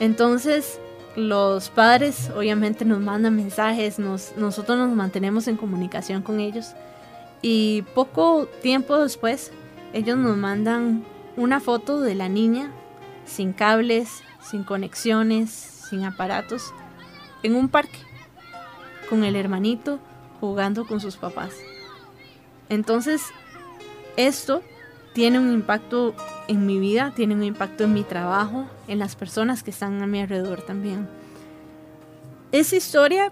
Entonces, 0.02 0.82
los 1.16 1.70
padres 1.70 2.30
obviamente 2.36 2.86
nos 2.86 3.00
mandan 3.00 3.36
mensajes, 3.36 4.00
nosotros 4.00 4.78
nos 4.78 4.96
mantenemos 4.96 5.48
en 5.48 5.58
comunicación 5.58 6.22
con 6.22 6.40
ellos 6.40 6.74
y 7.42 7.84
poco 7.94 8.48
tiempo 8.62 8.98
después 8.98 9.52
ellos 9.94 10.18
nos 10.18 10.38
mandan 10.38 11.04
una 11.36 11.60
foto 11.60 12.00
de 12.00 12.16
la 12.16 12.30
niña 12.30 12.72
sin 13.26 13.54
cables, 13.54 14.24
sin 14.42 14.64
conexiones, 14.64 15.50
sin 15.50 16.04
aparatos, 16.06 16.74
en 17.44 17.56
un 17.56 17.70
parque, 17.70 18.00
con 19.10 19.24
el 19.24 19.36
hermanito 19.36 20.00
jugando 20.40 20.86
con 20.86 21.00
sus 21.00 21.18
papás. 21.18 21.54
Entonces, 22.70 23.22
esto 24.16 24.62
tiene 25.14 25.40
un 25.40 25.52
impacto 25.52 26.16
en 26.52 26.66
mi 26.66 26.80
vida, 26.80 27.14
tiene 27.16 27.34
un 27.34 27.44
impacto 27.44 27.86
en 27.86 27.94
mi 27.94 28.04
trabajo, 28.04 28.66
en 28.90 29.00
las 29.00 29.16
personas 29.16 29.64
que 29.64 29.72
están 29.72 30.02
a 30.02 30.08
mi 30.08 30.20
alrededor 30.20 30.62
también. 30.62 31.08
Esa 32.52 32.76
historia 32.76 33.32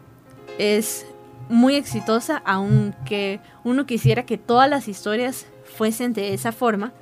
es 0.58 1.06
muy 1.50 1.76
exitosa, 1.76 2.42
aunque 2.46 3.42
uno 3.66 3.86
quisiera 3.86 4.26
que 4.26 4.38
todas 4.38 4.70
las 4.70 4.88
historias 4.88 5.48
fuesen 5.66 6.14
de 6.14 6.34
esa 6.34 6.54
forma. 6.54 6.94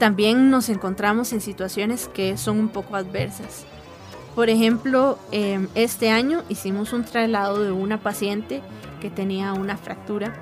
También 0.00 0.50
nos 0.50 0.68
encontramos 0.68 1.32
en 1.32 1.40
situaciones 1.40 2.08
que 2.08 2.36
son 2.36 2.58
un 2.58 2.68
poco 2.68 2.96
adversas. 2.96 3.64
Por 4.34 4.50
ejemplo, 4.50 5.16
em, 5.30 5.68
este 5.76 6.10
año 6.10 6.42
hicimos 6.48 6.92
un 6.92 7.04
traslado 7.04 7.62
de 7.62 7.70
una 7.70 7.98
paciente 7.98 8.62
que 9.00 9.10
tenía 9.10 9.52
una 9.52 9.76
fractura 9.76 10.34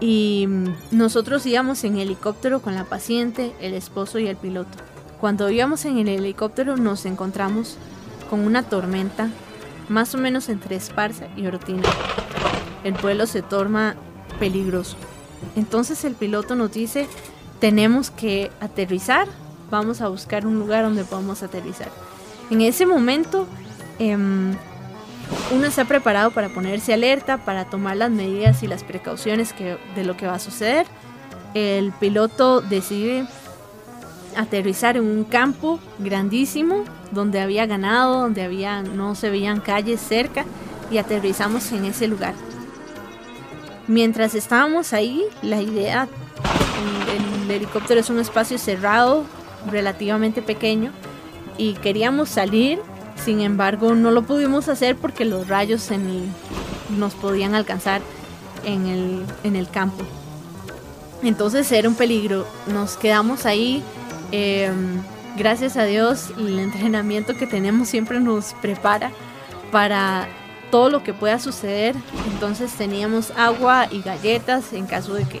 y 0.00 0.46
mm, 0.48 0.74
nosotros 0.92 1.44
íbamos 1.46 1.84
en 1.84 1.98
helicóptero 1.98 2.60
con 2.60 2.74
la 2.74 2.84
paciente, 2.84 3.52
el 3.60 3.74
esposo 3.74 4.18
y 4.18 4.26
el 4.26 4.36
piloto. 4.36 4.78
Cuando 5.20 5.50
íbamos 5.50 5.84
en 5.84 5.98
el 5.98 6.08
helicóptero 6.08 6.76
nos 6.76 7.04
encontramos 7.06 7.76
con 8.30 8.40
una 8.40 8.62
tormenta 8.62 9.30
más 9.88 10.14
o 10.14 10.18
menos 10.18 10.48
entre 10.48 10.76
Esparza 10.76 11.26
y 11.36 11.46
Ortina. 11.46 11.82
El 12.84 12.94
vuelo 12.94 13.26
se 13.26 13.42
torna 13.42 13.96
peligroso. 14.38 14.96
Entonces 15.56 16.04
el 16.04 16.14
piloto 16.14 16.54
nos 16.54 16.72
dice, 16.72 17.08
tenemos 17.58 18.10
que 18.10 18.50
aterrizar, 18.60 19.26
vamos 19.70 20.00
a 20.00 20.08
buscar 20.08 20.46
un 20.46 20.58
lugar 20.58 20.84
donde 20.84 21.04
podamos 21.04 21.42
aterrizar. 21.42 21.88
En 22.50 22.60
ese 22.60 22.86
momento 22.86 23.46
em, 23.98 24.54
uno 25.50 25.66
está 25.66 25.84
preparado 25.84 26.30
para 26.30 26.48
ponerse 26.48 26.92
alerta, 26.92 27.38
para 27.38 27.64
tomar 27.64 27.96
las 27.96 28.10
medidas 28.10 28.62
y 28.62 28.66
las 28.66 28.84
precauciones 28.84 29.54
de 29.94 30.04
lo 30.04 30.16
que 30.16 30.26
va 30.26 30.34
a 30.34 30.38
suceder. 30.38 30.86
El 31.54 31.92
piloto 31.92 32.60
decide 32.60 33.26
aterrizar 34.36 34.96
en 34.96 35.04
un 35.04 35.24
campo 35.24 35.80
grandísimo 35.98 36.84
donde 37.10 37.40
había 37.40 37.66
ganado, 37.66 38.20
donde 38.20 38.46
no 38.94 39.14
se 39.14 39.30
veían 39.30 39.60
calles 39.60 40.00
cerca 40.00 40.44
y 40.90 40.98
aterrizamos 40.98 41.72
en 41.72 41.86
ese 41.86 42.06
lugar. 42.08 42.34
Mientras 43.86 44.34
estábamos 44.34 44.92
ahí, 44.92 45.24
la 45.42 45.62
idea, 45.62 46.08
el, 47.16 47.44
el 47.44 47.50
helicóptero 47.50 48.00
es 48.00 48.10
un 48.10 48.18
espacio 48.18 48.58
cerrado, 48.58 49.24
relativamente 49.70 50.42
pequeño, 50.42 50.92
y 51.56 51.72
queríamos 51.74 52.28
salir, 52.28 52.78
sin 53.24 53.40
embargo 53.40 53.94
no 53.94 54.10
lo 54.10 54.22
pudimos 54.22 54.68
hacer 54.68 54.96
porque 54.96 55.24
los 55.24 55.48
rayos 55.48 55.88
nos 56.96 57.14
podían 57.14 57.54
alcanzar 57.54 58.00
en 58.64 58.86
el, 58.86 59.24
en 59.44 59.56
el 59.56 59.68
campo. 59.68 60.04
Entonces 61.22 61.70
era 61.72 61.88
un 61.88 61.94
peligro. 61.94 62.46
Nos 62.66 62.96
quedamos 62.96 63.46
ahí. 63.46 63.82
Em, 64.30 65.02
gracias 65.36 65.76
a 65.76 65.84
Dios, 65.84 66.30
el 66.38 66.58
entrenamiento 66.58 67.34
que 67.34 67.46
tenemos 67.46 67.88
siempre 67.88 68.20
nos 68.20 68.54
prepara 68.54 69.10
para 69.72 70.28
todo 70.70 70.90
lo 70.90 71.02
que 71.02 71.12
pueda 71.14 71.38
suceder. 71.38 71.96
Entonces 72.32 72.72
teníamos 72.72 73.32
agua 73.36 73.88
y 73.90 74.02
galletas 74.02 74.72
en 74.72 74.86
caso 74.86 75.14
de 75.14 75.24
que 75.24 75.40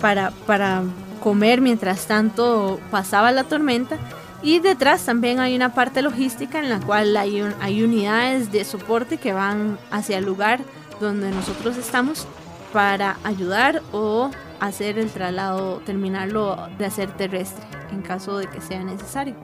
para, 0.00 0.30
para 0.46 0.82
comer 1.20 1.60
mientras 1.60 2.06
tanto 2.06 2.78
pasaba 2.90 3.32
la 3.32 3.44
tormenta. 3.44 3.98
Y 4.42 4.60
detrás 4.60 5.04
también 5.04 5.40
hay 5.40 5.56
una 5.56 5.74
parte 5.74 6.02
logística 6.02 6.58
en 6.58 6.68
la 6.68 6.80
cual 6.80 7.16
hay, 7.16 7.42
hay 7.60 7.82
unidades 7.82 8.52
de 8.52 8.64
soporte 8.64 9.18
que 9.18 9.32
van 9.32 9.78
hacia 9.90 10.18
el 10.18 10.24
lugar 10.24 10.60
donde 11.00 11.30
nosotros 11.30 11.76
estamos 11.76 12.26
para 12.72 13.18
ayudar 13.24 13.82
o 13.92 14.30
hacer 14.60 14.98
el 14.98 15.10
traslado, 15.10 15.78
terminarlo 15.84 16.68
de 16.78 16.86
hacer 16.86 17.10
terrestre 17.16 17.64
en 17.90 18.02
caso 18.02 18.38
de 18.38 18.46
que 18.48 18.60
sea 18.60 18.82
necesario. 18.84 19.34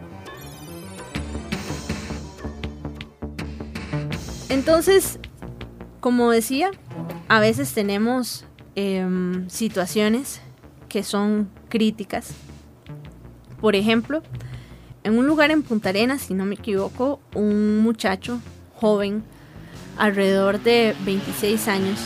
Entonces, 4.48 5.18
como 6.00 6.30
decía, 6.30 6.70
a 7.28 7.40
veces 7.40 7.72
tenemos 7.72 8.44
em, 8.74 9.48
situaciones 9.48 10.42
que 10.88 11.02
son 11.02 11.48
críticas. 11.70 12.34
Por 13.60 13.76
ejemplo, 13.76 14.22
en 15.04 15.18
un 15.18 15.26
lugar 15.26 15.50
en 15.50 15.62
Punta 15.62 15.88
Arenas, 15.88 16.22
si 16.22 16.34
no 16.34 16.44
me 16.44 16.54
equivoco, 16.54 17.20
un 17.34 17.78
muchacho 17.78 18.40
joven, 18.76 19.24
alrededor 19.98 20.60
de 20.60 20.94
26 21.04 21.68
años, 21.68 21.98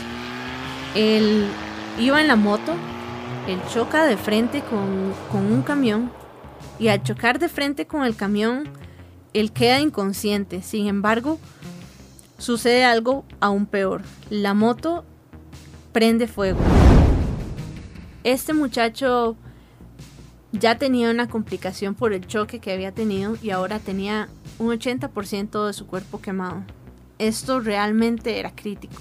él 0.94 1.46
iba 1.98 2.20
en 2.20 2.28
la 2.28 2.36
moto, 2.36 2.72
él 3.46 3.60
choca 3.72 4.06
de 4.06 4.16
frente 4.16 4.62
con, 4.62 5.12
con 5.30 5.52
un 5.52 5.62
camión 5.62 6.10
y 6.78 6.88
al 6.88 7.02
chocar 7.02 7.38
de 7.38 7.48
frente 7.48 7.86
con 7.86 8.04
el 8.04 8.16
camión, 8.16 8.68
él 9.32 9.52
queda 9.52 9.80
inconsciente. 9.80 10.62
Sin 10.62 10.86
embargo, 10.86 11.38
sucede 12.38 12.84
algo 12.84 13.24
aún 13.40 13.66
peor. 13.66 14.02
La 14.30 14.54
moto 14.54 15.04
prende 15.92 16.26
fuego. 16.26 16.58
Este 18.24 18.52
muchacho 18.52 19.36
ya 20.52 20.78
tenía 20.78 21.10
una 21.10 21.28
complicación 21.28 21.94
por 21.94 22.12
el 22.12 22.26
choque 22.26 22.60
que 22.60 22.72
había 22.72 22.92
tenido 22.92 23.36
y 23.42 23.50
ahora 23.50 23.78
tenía 23.78 24.28
un 24.58 24.68
80% 24.68 25.66
de 25.66 25.72
su 25.72 25.86
cuerpo 25.86 26.20
quemado. 26.20 26.62
Esto 27.18 27.60
realmente 27.60 28.38
era 28.38 28.54
crítico. 28.54 28.94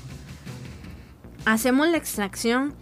Hacemos 1.46 1.88
la 1.90 1.98
extracción 1.98 2.74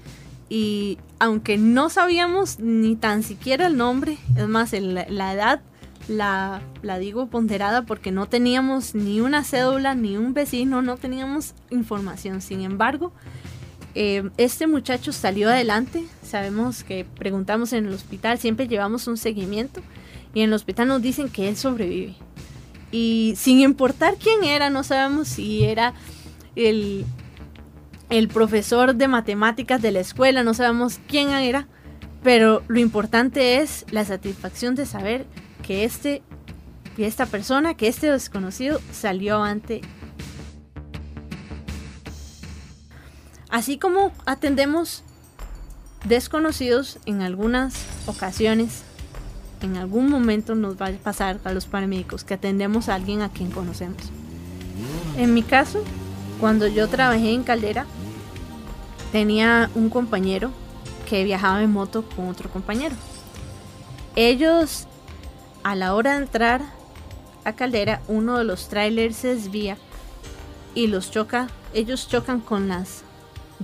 y 0.49 0.97
aunque 1.19 1.57
no 1.57 1.89
sabíamos 1.89 2.59
ni 2.59 2.95
tan 2.95 3.23
siquiera 3.23 3.67
el 3.67 3.77
nombre, 3.77 4.17
es 4.35 4.47
más, 4.47 4.73
la 4.73 5.33
edad 5.33 5.61
la, 6.07 6.61
la, 6.81 6.99
digo 6.99 7.27
ponderada 7.27 7.85
porque 7.85 8.11
no 8.11 8.27
teníamos 8.27 8.95
ni 8.95 9.21
una 9.21 9.43
cédula, 9.43 9.95
ni 9.95 10.17
un 10.17 10.33
vecino, 10.33 10.81
no 10.81 10.97
teníamos 10.97 11.53
información. 11.69 12.41
Sin 12.41 12.61
embargo, 12.61 13.13
eh, 13.95 14.29
este 14.37 14.67
muchacho 14.67 15.11
salió 15.11 15.49
adelante. 15.49 16.05
Sabemos 16.23 16.83
que 16.83 17.05
preguntamos 17.05 17.73
en 17.73 17.85
el 17.85 17.93
hospital, 17.93 18.39
siempre 18.39 18.67
llevamos 18.67 19.07
un 19.07 19.17
seguimiento 19.17 19.81
y 20.33 20.41
en 20.41 20.49
el 20.49 20.53
hospital 20.53 20.87
nos 20.87 21.01
dicen 21.01 21.29
que 21.29 21.49
él 21.49 21.57
sobrevive. 21.57 22.15
Y 22.91 23.33
sin 23.37 23.59
importar 23.59 24.15
quién 24.15 24.43
era, 24.43 24.69
no 24.69 24.83
sabemos 24.83 25.27
si 25.27 25.63
era 25.63 25.93
el, 26.55 27.05
el 28.09 28.27
profesor 28.27 28.95
de 28.95 29.07
matemáticas 29.07 29.81
de 29.81 29.91
la 29.91 29.99
escuela, 29.99 30.43
no 30.43 30.53
sabemos 30.53 30.99
quién 31.07 31.29
era, 31.29 31.67
pero 32.23 32.63
lo 32.67 32.79
importante 32.79 33.57
es 33.57 33.85
la 33.91 34.05
satisfacción 34.05 34.75
de 34.75 34.85
saber 34.85 35.25
que 35.63 35.83
este 35.83 36.21
esta 36.97 37.25
persona, 37.25 37.73
que 37.73 37.87
este 37.87 38.11
desconocido 38.11 38.79
salió 38.91 39.41
ante 39.41 39.81
Así 43.53 43.77
como 43.77 44.11
atendemos 44.25 45.03
desconocidos 46.05 46.97
en 47.05 47.21
algunas 47.21 47.85
ocasiones, 48.07 48.81
en 49.61 49.77
algún 49.77 50.09
momento 50.09 50.55
nos 50.55 50.81
va 50.81 50.87
a 50.87 50.91
pasar 50.93 51.39
a 51.43 51.53
los 51.53 51.67
paramédicos 51.67 52.23
que 52.23 52.33
atendemos 52.33 52.89
a 52.89 52.95
alguien 52.95 53.21
a 53.21 53.29
quien 53.29 53.51
conocemos. 53.51 54.01
En 55.17 55.35
mi 55.35 55.43
caso, 55.43 55.83
cuando 56.39 56.65
yo 56.65 56.87
trabajé 56.87 57.31
en 57.31 57.43
Caldera, 57.43 57.85
tenía 59.11 59.69
un 59.75 59.91
compañero 59.91 60.49
que 61.07 61.23
viajaba 61.23 61.61
en 61.61 61.71
moto 61.71 62.09
con 62.15 62.29
otro 62.29 62.49
compañero. 62.49 62.95
Ellos, 64.15 64.87
a 65.61 65.75
la 65.75 65.93
hora 65.93 66.13
de 66.13 66.23
entrar 66.23 66.63
a 67.43 67.53
Caldera, 67.53 68.01
uno 68.07 68.39
de 68.39 68.45
los 68.45 68.67
trailers 68.67 69.15
se 69.15 69.35
desvía 69.35 69.77
y 70.73 70.87
los 70.87 71.11
choca. 71.11 71.49
Ellos 71.75 72.07
chocan 72.07 72.39
con 72.39 72.67
las 72.67 73.03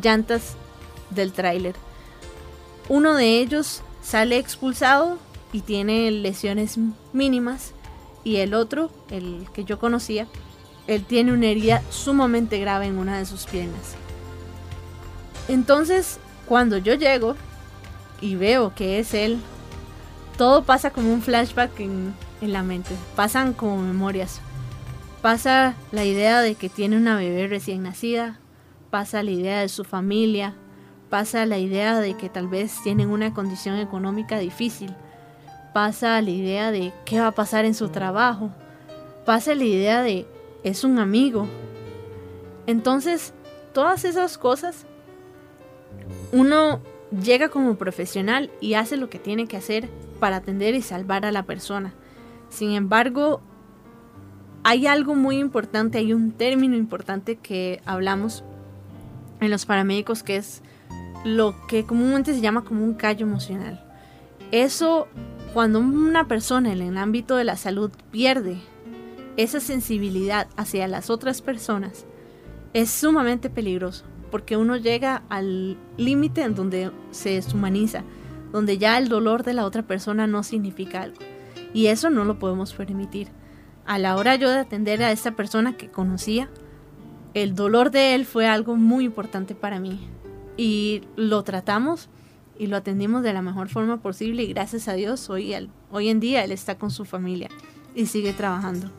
llantas 0.01 0.55
del 1.09 1.31
tráiler. 1.31 1.75
Uno 2.87 3.15
de 3.15 3.39
ellos 3.39 3.81
sale 4.01 4.37
expulsado 4.37 5.17
y 5.51 5.61
tiene 5.61 6.09
lesiones 6.11 6.77
mínimas 7.13 7.73
y 8.23 8.37
el 8.37 8.53
otro, 8.53 8.91
el 9.09 9.47
que 9.53 9.63
yo 9.63 9.79
conocía, 9.79 10.27
él 10.87 11.05
tiene 11.05 11.33
una 11.33 11.47
herida 11.47 11.81
sumamente 11.89 12.59
grave 12.59 12.87
en 12.87 12.97
una 12.97 13.17
de 13.17 13.25
sus 13.25 13.45
piernas. 13.45 13.95
Entonces, 15.47 16.19
cuando 16.47 16.77
yo 16.77 16.95
llego 16.95 17.35
y 18.21 18.35
veo 18.35 18.73
que 18.75 18.99
es 18.99 19.13
él, 19.13 19.39
todo 20.37 20.63
pasa 20.63 20.91
como 20.91 21.13
un 21.13 21.21
flashback 21.21 21.79
en, 21.79 22.13
en 22.41 22.53
la 22.53 22.63
mente, 22.63 22.95
pasan 23.15 23.53
como 23.53 23.77
memorias. 23.77 24.41
Pasa 25.21 25.75
la 25.91 26.05
idea 26.05 26.41
de 26.41 26.55
que 26.55 26.69
tiene 26.69 26.97
una 26.97 27.17
bebé 27.17 27.47
recién 27.47 27.83
nacida, 27.83 28.39
pasa 28.89 29.23
la 29.23 29.31
idea 29.31 29.61
de 29.61 29.69
su 29.69 29.83
familia, 29.83 30.55
pasa 31.09 31.45
la 31.45 31.57
idea 31.57 31.99
de 31.99 32.15
que 32.15 32.29
tal 32.29 32.47
vez 32.47 32.81
tienen 32.83 33.09
una 33.09 33.33
condición 33.33 33.77
económica 33.77 34.39
difícil, 34.39 34.93
pasa 35.73 36.21
la 36.21 36.29
idea 36.29 36.71
de 36.71 36.93
qué 37.05 37.19
va 37.19 37.27
a 37.27 37.35
pasar 37.35 37.65
en 37.65 37.75
su 37.75 37.89
trabajo, 37.89 38.51
pasa 39.25 39.55
la 39.55 39.63
idea 39.63 40.01
de 40.01 40.27
es 40.63 40.83
un 40.83 40.99
amigo. 40.99 41.47
Entonces, 42.67 43.33
todas 43.73 44.05
esas 44.05 44.37
cosas, 44.37 44.85
uno 46.31 46.81
llega 47.23 47.49
como 47.49 47.75
profesional 47.75 48.51
y 48.61 48.75
hace 48.75 48.97
lo 48.97 49.09
que 49.09 49.19
tiene 49.19 49.47
que 49.47 49.57
hacer 49.57 49.89
para 50.19 50.37
atender 50.37 50.75
y 50.75 50.81
salvar 50.81 51.25
a 51.25 51.31
la 51.31 51.43
persona. 51.43 51.93
Sin 52.49 52.71
embargo, 52.71 53.41
hay 54.63 54.87
algo 54.87 55.15
muy 55.15 55.37
importante, 55.37 55.97
hay 55.97 56.13
un 56.13 56.31
término 56.31 56.75
importante 56.75 57.37
que 57.37 57.81
hablamos 57.85 58.43
en 59.41 59.51
los 59.51 59.65
paramédicos, 59.65 60.23
que 60.23 60.37
es 60.37 60.61
lo 61.23 61.55
que 61.67 61.85
comúnmente 61.85 62.33
se 62.33 62.41
llama 62.41 62.63
como 62.63 62.83
un 62.83 62.93
callo 62.93 63.25
emocional. 63.25 63.83
Eso, 64.51 65.07
cuando 65.53 65.79
una 65.79 66.27
persona 66.27 66.71
en 66.71 66.81
el 66.81 66.97
ámbito 66.97 67.35
de 67.35 67.43
la 67.43 67.57
salud 67.57 67.91
pierde 68.11 68.57
esa 69.37 69.59
sensibilidad 69.59 70.47
hacia 70.57 70.87
las 70.87 71.09
otras 71.09 71.41
personas, 71.41 72.05
es 72.73 72.89
sumamente 72.89 73.49
peligroso, 73.49 74.05
porque 74.31 74.57
uno 74.57 74.77
llega 74.77 75.23
al 75.29 75.77
límite 75.97 76.43
en 76.43 76.55
donde 76.55 76.91
se 77.11 77.29
deshumaniza, 77.31 78.03
donde 78.51 78.77
ya 78.77 78.97
el 78.97 79.09
dolor 79.09 79.43
de 79.43 79.53
la 79.53 79.65
otra 79.65 79.83
persona 79.83 80.27
no 80.27 80.43
significa 80.43 81.01
algo. 81.01 81.19
Y 81.73 81.87
eso 81.87 82.09
no 82.09 82.25
lo 82.25 82.39
podemos 82.39 82.73
permitir. 82.73 83.29
A 83.85 83.99
la 83.99 84.15
hora 84.15 84.35
yo 84.35 84.49
de 84.49 84.59
atender 84.59 85.03
a 85.03 85.11
esta 85.11 85.31
persona 85.31 85.77
que 85.77 85.89
conocía, 85.89 86.49
el 87.33 87.55
dolor 87.55 87.91
de 87.91 88.15
él 88.15 88.25
fue 88.25 88.47
algo 88.47 88.75
muy 88.75 89.05
importante 89.05 89.55
para 89.55 89.79
mí. 89.79 89.99
Y 90.57 91.01
lo 91.15 91.43
tratamos 91.43 92.09
y 92.57 92.67
lo 92.67 92.77
atendimos 92.77 93.23
de 93.23 93.33
la 93.33 93.41
mejor 93.41 93.69
forma 93.69 94.01
posible 94.01 94.43
y 94.43 94.47
gracias 94.47 94.87
a 94.87 94.93
Dios 94.93 95.29
hoy, 95.29 95.55
hoy 95.91 96.09
en 96.09 96.19
día 96.19 96.43
él 96.43 96.51
está 96.51 96.77
con 96.77 96.91
su 96.91 97.05
familia 97.05 97.49
y 97.95 98.07
sigue 98.07 98.33
trabajando. 98.33 98.91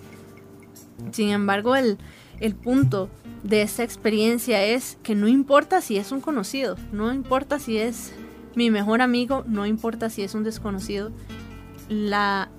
Sin 1.12 1.28
embargo, 1.30 1.76
el, 1.76 1.98
el 2.40 2.54
punto 2.54 3.10
de 3.42 3.62
esta 3.62 3.82
experiencia 3.82 4.62
es 4.64 4.98
que 5.02 5.14
no 5.14 5.28
importa 5.28 5.80
si 5.80 5.98
es 5.98 6.12
un 6.12 6.20
conocido, 6.20 6.76
no 6.92 7.12
importa 7.12 7.58
si 7.58 7.76
es 7.76 8.14
mi 8.54 8.70
mejor 8.70 9.02
amigo, 9.02 9.44
no 9.46 9.66
importa 9.66 10.10
si 10.10 10.22
es 10.22 10.34
un 10.34 10.42
desconocido, 10.42 11.12
la 11.88 12.50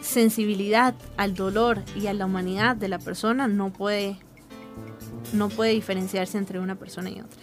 sensibilidad 0.00 0.94
al 1.16 1.34
dolor 1.34 1.82
y 1.94 2.06
a 2.06 2.14
la 2.14 2.26
humanidad 2.26 2.76
de 2.76 2.88
la 2.88 2.98
persona 2.98 3.48
no 3.48 3.72
puede, 3.72 4.18
no 5.32 5.48
puede 5.48 5.72
diferenciarse 5.72 6.38
entre 6.38 6.60
una 6.60 6.74
persona 6.74 7.10
y 7.10 7.20
otra. 7.20 7.40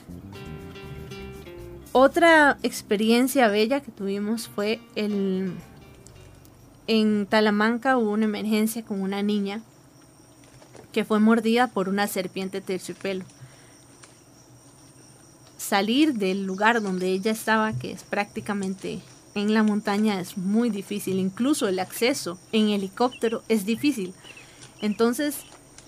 Otra 1.91 2.57
experiencia 2.63 3.47
bella 3.47 3.81
que 3.81 3.91
tuvimos 3.91 4.47
fue 4.47 4.79
el... 4.95 5.53
En 6.85 7.25
Talamanca 7.25 7.97
hubo 7.97 8.11
una 8.11 8.25
emergencia 8.25 8.83
con 8.83 9.01
una 9.01 9.21
niña 9.21 9.61
que 10.93 11.03
fue 11.03 11.19
mordida 11.19 11.67
por 11.67 11.89
una 11.89 12.07
serpiente 12.07 12.61
terciopelo. 12.61 13.25
Salir 15.57 16.13
del 16.13 16.45
lugar 16.45 16.81
donde 16.81 17.07
ella 17.07 17.31
estaba, 17.31 17.73
que 17.73 17.91
es 17.91 18.03
prácticamente 18.03 19.01
en 19.35 19.53
la 19.53 19.63
montaña, 19.63 20.21
es 20.21 20.37
muy 20.37 20.69
difícil. 20.69 21.19
Incluso 21.19 21.67
el 21.67 21.79
acceso 21.79 22.39
en 22.51 22.69
helicóptero 22.69 23.43
es 23.49 23.65
difícil. 23.65 24.13
Entonces, 24.81 25.35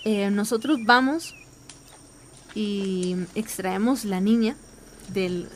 eh, 0.03 0.29
nosotros 0.31 0.79
vamos 0.85 1.33
y 2.55 3.15
extraemos 3.35 4.05
la 4.05 4.19
niña 4.19 4.55
del, 5.13 5.47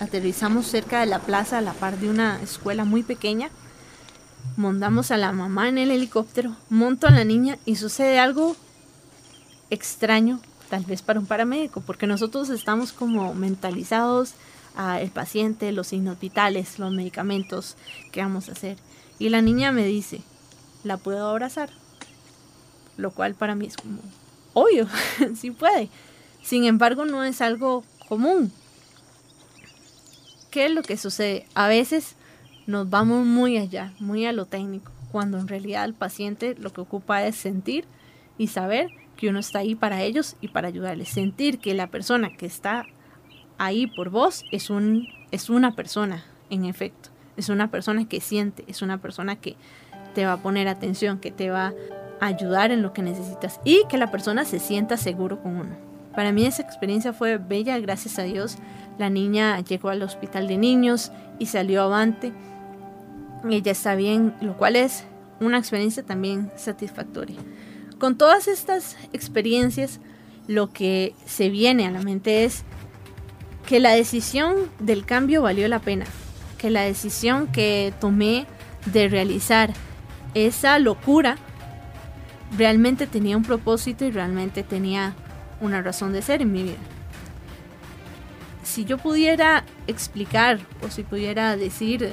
aterrizamos 0.00 0.66
cerca 0.66 1.00
de 1.00 1.06
la 1.06 1.20
plaza 1.20 1.58
a 1.58 1.62
la 1.62 1.72
par 1.72 1.98
de 1.98 2.08
una 2.08 2.40
escuela 2.42 2.84
muy 2.84 3.02
pequeña. 3.02 3.50
Montamos 4.56 5.10
a 5.10 5.16
la 5.16 5.32
mamá 5.32 5.68
en 5.68 5.78
el 5.78 5.90
helicóptero, 5.90 6.56
monto 6.68 7.06
a 7.06 7.10
la 7.10 7.24
niña 7.24 7.58
y 7.64 7.76
sucede 7.76 8.18
algo 8.18 8.56
extraño, 9.70 10.40
tal 10.68 10.84
vez 10.84 11.02
para 11.02 11.20
un 11.20 11.26
paramédico, 11.26 11.80
porque 11.80 12.06
nosotros 12.06 12.48
estamos 12.50 12.92
como 12.92 13.34
mentalizados 13.34 14.34
a 14.76 15.00
el 15.00 15.10
paciente, 15.10 15.72
los 15.72 15.88
signos 15.88 16.20
vitales, 16.20 16.78
los 16.78 16.92
medicamentos 16.92 17.76
que 18.12 18.20
vamos 18.20 18.48
a 18.48 18.52
hacer. 18.52 18.76
Y 19.18 19.28
la 19.28 19.42
niña 19.42 19.72
me 19.72 19.84
dice, 19.84 20.22
¿la 20.84 20.96
puedo 20.96 21.28
abrazar? 21.28 21.70
Lo 22.96 23.10
cual 23.10 23.34
para 23.34 23.54
mí 23.54 23.66
es 23.66 23.76
como, 23.76 24.00
obvio, 24.54 24.88
sí 25.34 25.50
puede. 25.50 25.88
Sin 26.42 26.64
embargo, 26.64 27.04
no 27.04 27.24
es 27.24 27.40
algo 27.40 27.84
común. 28.08 28.52
¿Qué 30.50 30.66
es 30.66 30.72
lo 30.72 30.82
que 30.82 30.96
sucede? 30.96 31.46
A 31.54 31.68
veces 31.68 32.16
nos 32.66 32.88
vamos 32.88 33.26
muy 33.26 33.58
allá, 33.58 33.92
muy 33.98 34.26
a 34.26 34.32
lo 34.32 34.46
técnico, 34.46 34.92
cuando 35.12 35.38
en 35.38 35.48
realidad 35.48 35.84
el 35.84 35.94
paciente 35.94 36.54
lo 36.58 36.72
que 36.72 36.80
ocupa 36.80 37.24
es 37.24 37.36
sentir 37.36 37.84
y 38.38 38.48
saber 38.48 38.90
que 39.16 39.28
uno 39.28 39.40
está 39.40 39.58
ahí 39.58 39.74
para 39.74 40.02
ellos 40.02 40.36
y 40.40 40.48
para 40.48 40.68
ayudarles. 40.68 41.08
Sentir 41.08 41.58
que 41.58 41.74
la 41.74 41.88
persona 41.88 42.36
que 42.36 42.46
está 42.46 42.86
ahí 43.58 43.86
por 43.86 44.10
vos 44.10 44.44
es, 44.52 44.70
un, 44.70 45.08
es 45.30 45.50
una 45.50 45.74
persona, 45.74 46.24
en 46.50 46.64
efecto. 46.64 47.10
Es 47.36 47.48
una 47.48 47.70
persona 47.70 48.08
que 48.08 48.20
siente, 48.20 48.64
es 48.68 48.80
una 48.82 48.98
persona 48.98 49.36
que 49.36 49.56
te 50.14 50.24
va 50.24 50.34
a 50.34 50.42
poner 50.42 50.68
atención, 50.68 51.18
que 51.18 51.30
te 51.30 51.50
va 51.50 51.74
a 52.20 52.26
ayudar 52.26 52.70
en 52.70 52.82
lo 52.82 52.92
que 52.92 53.02
necesitas 53.02 53.60
y 53.64 53.82
que 53.88 53.98
la 53.98 54.10
persona 54.10 54.44
se 54.44 54.58
sienta 54.58 54.96
seguro 54.96 55.42
con 55.42 55.56
uno. 55.56 55.87
Para 56.14 56.32
mí 56.32 56.46
esa 56.46 56.62
experiencia 56.62 57.12
fue 57.12 57.38
bella, 57.38 57.78
gracias 57.78 58.18
a 58.18 58.22
Dios. 58.22 58.56
La 58.98 59.10
niña 59.10 59.60
llegó 59.60 59.90
al 59.90 60.02
hospital 60.02 60.48
de 60.48 60.56
niños 60.56 61.12
y 61.38 61.46
salió 61.46 61.82
avante. 61.82 62.32
Ella 63.48 63.72
está 63.72 63.94
bien, 63.94 64.34
lo 64.40 64.56
cual 64.56 64.76
es 64.76 65.04
una 65.40 65.58
experiencia 65.58 66.02
también 66.02 66.50
satisfactoria. 66.56 67.36
Con 67.98 68.16
todas 68.16 68.48
estas 68.48 68.96
experiencias, 69.12 70.00
lo 70.46 70.72
que 70.72 71.14
se 71.26 71.50
viene 71.50 71.86
a 71.86 71.90
la 71.90 72.00
mente 72.00 72.44
es 72.44 72.64
que 73.66 73.80
la 73.80 73.90
decisión 73.90 74.56
del 74.78 75.04
cambio 75.04 75.42
valió 75.42 75.68
la 75.68 75.78
pena, 75.78 76.06
que 76.56 76.70
la 76.70 76.82
decisión 76.82 77.48
que 77.48 77.92
tomé 78.00 78.46
de 78.86 79.08
realizar 79.08 79.72
esa 80.34 80.78
locura 80.78 81.36
realmente 82.56 83.06
tenía 83.06 83.36
un 83.36 83.42
propósito 83.42 84.04
y 84.04 84.10
realmente 84.10 84.62
tenía 84.62 85.14
una 85.60 85.82
razón 85.82 86.12
de 86.12 86.22
ser 86.22 86.42
en 86.42 86.52
mi 86.52 86.62
vida 86.62 86.78
si 88.68 88.84
yo 88.84 88.98
pudiera 88.98 89.64
explicar 89.86 90.60
o 90.82 90.90
si 90.90 91.02
pudiera 91.02 91.56
decir 91.56 92.12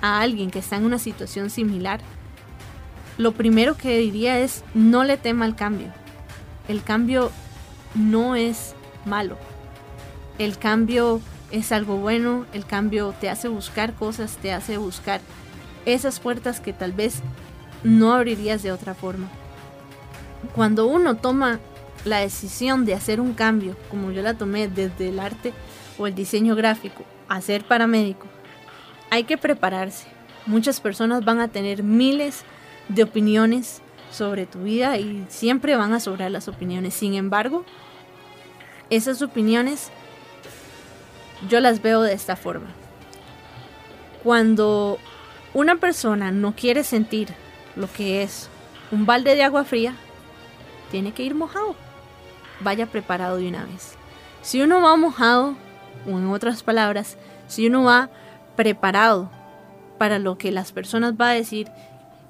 a 0.00 0.20
alguien 0.22 0.50
que 0.50 0.58
está 0.58 0.76
en 0.76 0.84
una 0.84 0.98
situación 0.98 1.50
similar, 1.50 2.00
lo 3.18 3.32
primero 3.32 3.76
que 3.76 3.98
diría 3.98 4.40
es 4.40 4.64
no 4.74 5.04
le 5.04 5.18
tema 5.18 5.44
al 5.44 5.54
cambio. 5.54 5.88
El 6.68 6.82
cambio 6.82 7.30
no 7.94 8.34
es 8.34 8.74
malo. 9.04 9.36
El 10.38 10.58
cambio 10.58 11.20
es 11.50 11.70
algo 11.70 11.98
bueno, 11.98 12.46
el 12.54 12.64
cambio 12.64 13.14
te 13.20 13.28
hace 13.28 13.48
buscar 13.48 13.92
cosas, 13.92 14.38
te 14.38 14.52
hace 14.52 14.78
buscar 14.78 15.20
esas 15.84 16.18
puertas 16.18 16.60
que 16.60 16.72
tal 16.72 16.92
vez 16.92 17.20
no 17.84 18.14
abrirías 18.14 18.62
de 18.62 18.72
otra 18.72 18.94
forma. 18.94 19.28
Cuando 20.54 20.86
uno 20.86 21.14
toma 21.14 21.60
la 22.04 22.18
decisión 22.18 22.84
de 22.84 22.94
hacer 22.94 23.20
un 23.20 23.34
cambio, 23.34 23.76
como 23.90 24.10
yo 24.10 24.22
la 24.22 24.34
tomé 24.34 24.68
desde 24.68 25.08
el 25.08 25.18
arte, 25.18 25.52
o 25.98 26.06
el 26.06 26.14
diseño 26.14 26.56
gráfico 26.56 27.04
a 27.28 27.40
ser 27.40 27.64
paramédico, 27.64 28.26
hay 29.10 29.24
que 29.24 29.38
prepararse. 29.38 30.06
Muchas 30.46 30.80
personas 30.80 31.24
van 31.24 31.40
a 31.40 31.48
tener 31.48 31.82
miles 31.82 32.44
de 32.88 33.02
opiniones 33.02 33.80
sobre 34.10 34.46
tu 34.46 34.64
vida 34.64 34.98
y 34.98 35.24
siempre 35.28 35.76
van 35.76 35.92
a 35.92 36.00
sobrar 36.00 36.30
las 36.30 36.48
opiniones. 36.48 36.94
Sin 36.94 37.14
embargo, 37.14 37.64
esas 38.90 39.22
opiniones 39.22 39.90
yo 41.48 41.60
las 41.60 41.82
veo 41.82 42.02
de 42.02 42.12
esta 42.12 42.36
forma. 42.36 42.68
Cuando 44.22 44.98
una 45.52 45.76
persona 45.76 46.30
no 46.30 46.54
quiere 46.54 46.84
sentir 46.84 47.28
lo 47.76 47.90
que 47.92 48.22
es 48.22 48.48
un 48.90 49.06
balde 49.06 49.34
de 49.34 49.42
agua 49.42 49.64
fría, 49.64 49.94
tiene 50.90 51.12
que 51.12 51.22
ir 51.22 51.34
mojado. 51.34 51.74
Vaya 52.64 52.86
preparado 52.86 53.36
de 53.36 53.48
una 53.48 53.64
vez. 53.64 53.94
Si 54.42 54.60
uno 54.60 54.80
va 54.80 54.96
mojado, 54.96 55.54
o 56.06 56.10
en 56.10 56.28
otras 56.28 56.62
palabras, 56.62 57.16
si 57.46 57.66
uno 57.66 57.84
va 57.84 58.10
preparado 58.56 59.30
para 59.98 60.18
lo 60.18 60.36
que 60.38 60.50
las 60.50 60.72
personas 60.72 61.14
va 61.20 61.30
a 61.30 61.34
decir 61.34 61.70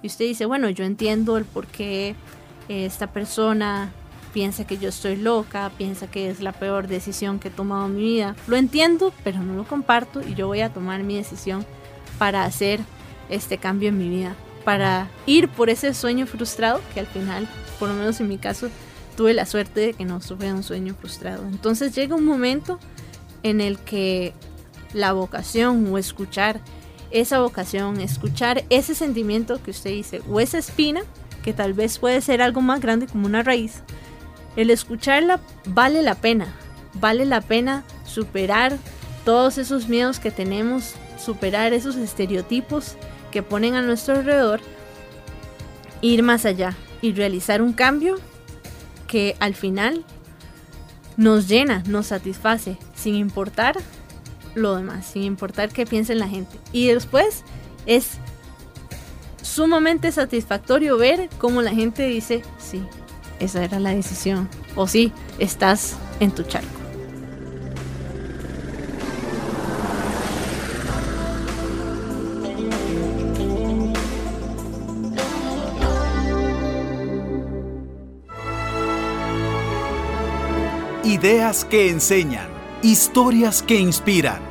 y 0.03 0.09
usted 0.09 0.27
dice, 0.27 0.44
bueno, 0.44 0.68
yo 0.68 0.85
entiendo 0.85 1.38
el 1.38 1.44
por 1.44 1.66
qué 1.66 2.14
esta 2.68 3.07
persona 3.07 3.90
piensa 4.33 4.66
que 4.66 4.79
yo 4.79 4.88
estoy 4.88 5.16
loca, 5.16 5.70
piensa 5.79 6.09
que 6.09 6.29
es 6.29 6.40
la 6.40 6.53
peor 6.53 6.88
decisión 6.88 7.38
que 7.38 7.49
he 7.49 7.51
tomado 7.51 7.87
en 7.87 7.97
mi 7.97 8.03
vida. 8.03 8.37
Lo 8.47 8.57
entiendo, 8.57 9.14
pero 9.23 9.40
no 9.40 9.55
lo 9.55 9.64
comparto 9.64 10.20
y 10.20 10.35
yo 10.35 10.47
voy 10.47 10.61
a 10.61 10.73
tomar 10.73 11.03
mi 11.05 11.16
decisión 11.16 11.64
para 12.18 12.44
hacer 12.44 12.81
este 13.31 13.59
cambio 13.59 13.88
en 13.88 13.99
mi 13.99 14.09
vida, 14.09 14.35
para 14.64 15.09
ir 15.27 15.49
por 15.49 15.70
ese 15.70 15.94
sueño 15.94 16.27
frustrado 16.27 16.81
que 16.92 17.01
al 17.01 17.07
final, 17.07 17.49
por 17.79 17.88
lo 17.88 17.94
menos 17.94 18.20
en 18.20 18.29
mi 18.29 18.38
caso, 18.38 18.68
tuve 19.16 19.35
la 19.35 19.46
suerte 19.46 19.81
de 19.81 19.92
que 19.94 20.05
no 20.05 20.20
tuve 20.20 20.53
un 20.53 20.62
sueño 20.62 20.94
frustrado. 20.94 21.46
Entonces 21.46 21.94
llega 21.94 22.14
un 22.14 22.24
momento 22.24 22.79
en 23.42 23.61
el 23.61 23.79
que 23.79 24.33
la 24.92 25.12
vocación 25.12 25.92
o 25.92 25.98
escuchar 25.98 26.61
esa 27.11 27.40
vocación, 27.40 28.00
escuchar 28.00 28.64
ese 28.70 28.94
sentimiento 28.94 29.62
que 29.62 29.70
usted 29.70 29.90
dice 29.90 30.22
o 30.31 30.40
esa 30.40 30.59
espina, 30.59 31.03
que 31.42 31.53
tal 31.53 31.74
vez 31.74 31.98
puede 31.98 32.20
ser 32.20 32.42
algo 32.42 32.61
más 32.61 32.81
grande 32.81 33.07
como 33.07 33.27
una 33.27 33.42
raíz, 33.42 33.83
el 34.57 34.70
escucharla 34.70 35.40
vale 35.66 36.03
la 36.03 36.14
pena, 36.14 36.55
vale 36.94 37.24
la 37.24 37.40
pena 37.40 37.85
superar 38.07 38.77
todos 39.24 39.59
esos 39.59 39.88
miedos 39.88 40.20
que 40.20 40.31
tenemos, 40.31 40.94
superar 41.18 41.72
esos 41.72 41.96
estereotipos 41.96 42.96
que 43.31 43.42
ponen 43.42 43.74
a 43.74 43.83
nuestro 43.83 44.14
alrededor, 44.14 44.61
ir 46.00 46.22
más 46.22 46.44
allá 46.44 46.74
y 47.03 47.12
realizar 47.12 47.62
un 47.62 47.72
cambio 47.72 48.16
que 49.14 49.37
al 49.38 49.55
final 49.55 50.05
nos 51.16 51.46
llena, 51.46 51.85
nos 51.87 52.07
satisface, 52.07 52.77
sin 52.96 53.14
importar 53.14 53.77
lo 54.57 54.74
demás, 54.74 55.07
sin 55.07 55.22
importar 55.22 55.68
qué 55.68 55.87
piense 55.87 56.16
la 56.16 56.27
gente. 56.27 56.59
Y 56.72 56.88
después 56.88 57.44
es 57.87 58.18
sumamente 59.40 60.11
satisfactorio 60.11 60.98
ver 60.98 61.29
cómo 61.38 61.62
la 61.62 61.70
gente 61.70 62.09
dice, 62.09 62.42
sí, 62.59 62.83
esa 63.38 63.62
era 63.62 63.79
la 63.79 63.94
decisión, 63.94 64.48
o 64.74 64.88
sí, 64.88 65.12
estás 65.38 65.94
en 66.18 66.33
tu 66.33 66.42
charco. 66.42 66.84
Ideas 81.24 81.64
que 81.64 81.88
enseñan, 81.88 82.48
historias 82.82 83.62
que 83.62 83.80
inspiran. 83.80 84.42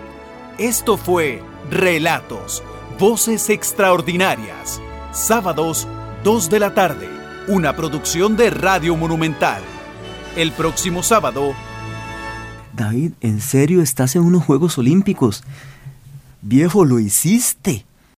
Esto 0.58 0.98
fue 0.98 1.44
Relatos, 1.70 2.64
Voces 2.98 3.52
Extraordinarias. 3.52 4.82
Sábados, 5.12 5.88
2 6.24 6.50
de 6.50 6.60
la 6.60 6.74
tarde, 6.74 7.08
una 7.48 7.76
producción 7.76 8.36
de 8.36 8.50
Radio 8.50 8.96
Monumental. 8.96 9.62
El 10.36 10.52
próximo 10.52 11.04
sábado... 11.04 11.54
David, 12.76 13.12
¿en 13.22 13.40
serio 13.40 13.84
estás 13.84 14.16
en 14.16 14.24
unos 14.24 14.44
Juegos 14.44 14.80
Olímpicos? 14.80 15.44
Viejo, 16.42 16.86
lo 16.86 16.98
hiciste. 17.00 17.86